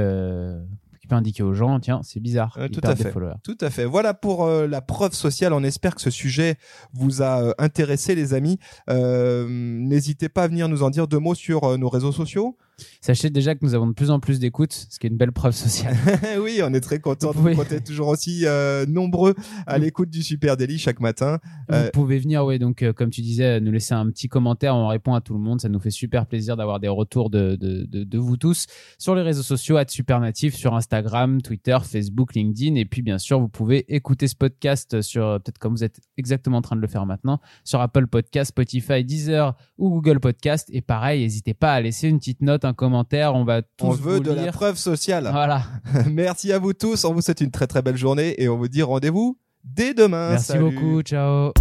peut 1.10 1.16
indiquer 1.16 1.44
aux 1.44 1.54
gens 1.54 1.80
tiens 1.80 2.00
c'est 2.04 2.20
bizarre. 2.20 2.56
Euh, 2.58 2.70
tout 2.70 2.82
à 2.84 2.96
fait. 2.96 3.14
tout 3.44 3.58
à 3.60 3.70
fait. 3.70 3.86
Voilà 3.86 4.14
pour 4.14 4.46
euh, 4.46 4.68
la 4.68 4.82
preuve 4.82 5.14
sociale. 5.14 5.54
On 5.54 5.64
espère 5.64 5.96
que 5.96 6.02
ce 6.02 6.10
sujet 6.10 6.56
vous 6.94 7.22
a 7.22 7.42
euh, 7.42 7.54
intéressé 7.58 8.16
les 8.16 8.34
amis. 8.34 8.60
N'hésitez 8.88 10.30
pas 10.30 10.44
à 10.44 10.48
venir 10.48 10.70
nous 10.70 10.84
en 10.84 10.90
dire 10.90 11.08
deux 11.08 11.20
mots 11.20 11.36
sur 11.36 11.78
nos 11.78 11.90
réseaux 11.90 12.12
sociaux 12.12 12.58
Sachez 13.02 13.30
déjà 13.30 13.56
que 13.56 13.60
nous 13.64 13.76
avons 13.76 13.88
de 13.88 13.94
plus 13.94 14.12
en 14.12 14.20
plus 14.20 14.40
d'écoutes, 14.40 14.88
ce 14.90 15.00
qui 15.00 15.08
est 15.08 15.10
une 15.10 15.18
belle 15.18 15.32
preuve 15.32 15.54
sociale. 15.54 15.96
oui, 16.42 16.62
on 16.64 16.74
est 16.74 16.82
très 16.82 17.00
content 17.00 17.32
de 17.32 17.38
vous 17.38 17.50
être 17.50 17.84
toujours 17.84 18.08
aussi 18.08 18.46
euh, 18.46 18.86
nombreux 18.86 19.36
à 19.68 19.78
l'écoute 19.78 20.10
du 20.10 20.24
Super 20.24 20.58
Daily 20.58 20.78
chaque 20.78 21.00
matin. 21.00 21.40
Vous 21.68 21.76
euh, 21.76 21.90
pouvez 21.92 22.20
venir, 22.20 22.46
oui, 22.46 22.60
donc 22.60 22.84
euh, 22.84 22.94
comme 22.94 23.10
tu 23.10 23.22
disais, 23.22 23.60
nous 23.60 23.72
laisser 23.72 23.94
un 23.94 24.10
petit 24.10 24.28
commentaire, 24.28 24.76
on 24.76 24.88
répond 24.88 25.14
à 25.14 25.22
tout 25.22 25.34
le 25.34 25.40
monde. 25.40 25.62
Ça 25.62 25.70
nous 25.70 25.80
fait 25.80 25.92
super 25.92 26.26
plaisir 26.26 26.58
d'avoir 26.58 26.80
des 26.80 26.88
retours 26.88 27.30
de, 27.30 27.56
de, 27.56 27.86
de, 27.86 28.04
de, 28.04 28.18
vous 28.18 28.38
tous 28.38 28.66
sur 28.98 29.16
les 29.16 29.22
réseaux 29.22 29.44
sociaux, 29.44 29.78
à 29.78 29.86
Supernatif, 29.88 30.56
sur 30.56 30.76
Instagram, 30.76 31.42
Twitter, 31.42 31.78
Facebook, 31.84 32.36
LinkedIn. 32.36 32.76
Et 32.76 32.86
puis, 32.86 33.02
bien 33.02 33.18
sûr, 33.18 33.40
vous 33.40 33.50
pouvez 33.50 33.86
écouter 33.94 34.28
ce 34.28 34.36
podcast 34.36 35.02
sur, 35.02 35.40
peut-être 35.42 35.58
comme 35.58 35.74
vous 35.74 35.84
êtes 35.84 36.00
exactement 36.18 36.58
en 36.58 36.62
train 36.62 36.76
de 36.76 36.82
le 36.82 36.88
faire 36.88 37.06
maintenant, 37.06 37.40
sur 37.64 37.82
Apple 37.82 38.08
Podcast, 38.08 38.50
Spotify, 38.50 39.04
Deezer 39.04 39.56
ou 39.78 39.90
Google 39.90 40.20
Podcast. 40.20 40.70
Et 40.72 40.82
pareil, 40.82 41.22
n'hésitez 41.22 41.54
pas 41.54 41.74
à 41.74 41.82
laisser 41.82 42.08
une 42.08 42.20
petite 42.20 42.42
note, 42.42 42.66
un 42.70 42.74
commentaire. 42.74 43.36
On 43.36 43.44
va 43.44 43.62
tous 43.62 43.86
On 43.86 43.92
veut 43.92 44.20
de 44.20 44.32
la 44.32 44.52
preuve 44.52 44.78
sociale. 44.78 45.30
Voilà. 45.32 45.64
Merci 46.10 46.52
à 46.54 46.60
vous 46.60 46.74
tous. 46.74 47.04
On 47.06 47.14
vous 47.14 47.22
souhaite 47.22 47.42
une 47.42 47.52
très 47.52 47.68
très 47.68 47.82
belle 47.82 47.98
journée 47.98 48.42
et 48.42 48.48
on 48.50 48.58
vous 48.58 48.68
dit 48.68 48.82
rendez-vous 48.82 49.38
dès 49.64 49.94
demain. 49.94 50.32
Merci 50.32 50.58
beaucoup. 50.58 51.02
Ciao. 51.02 51.52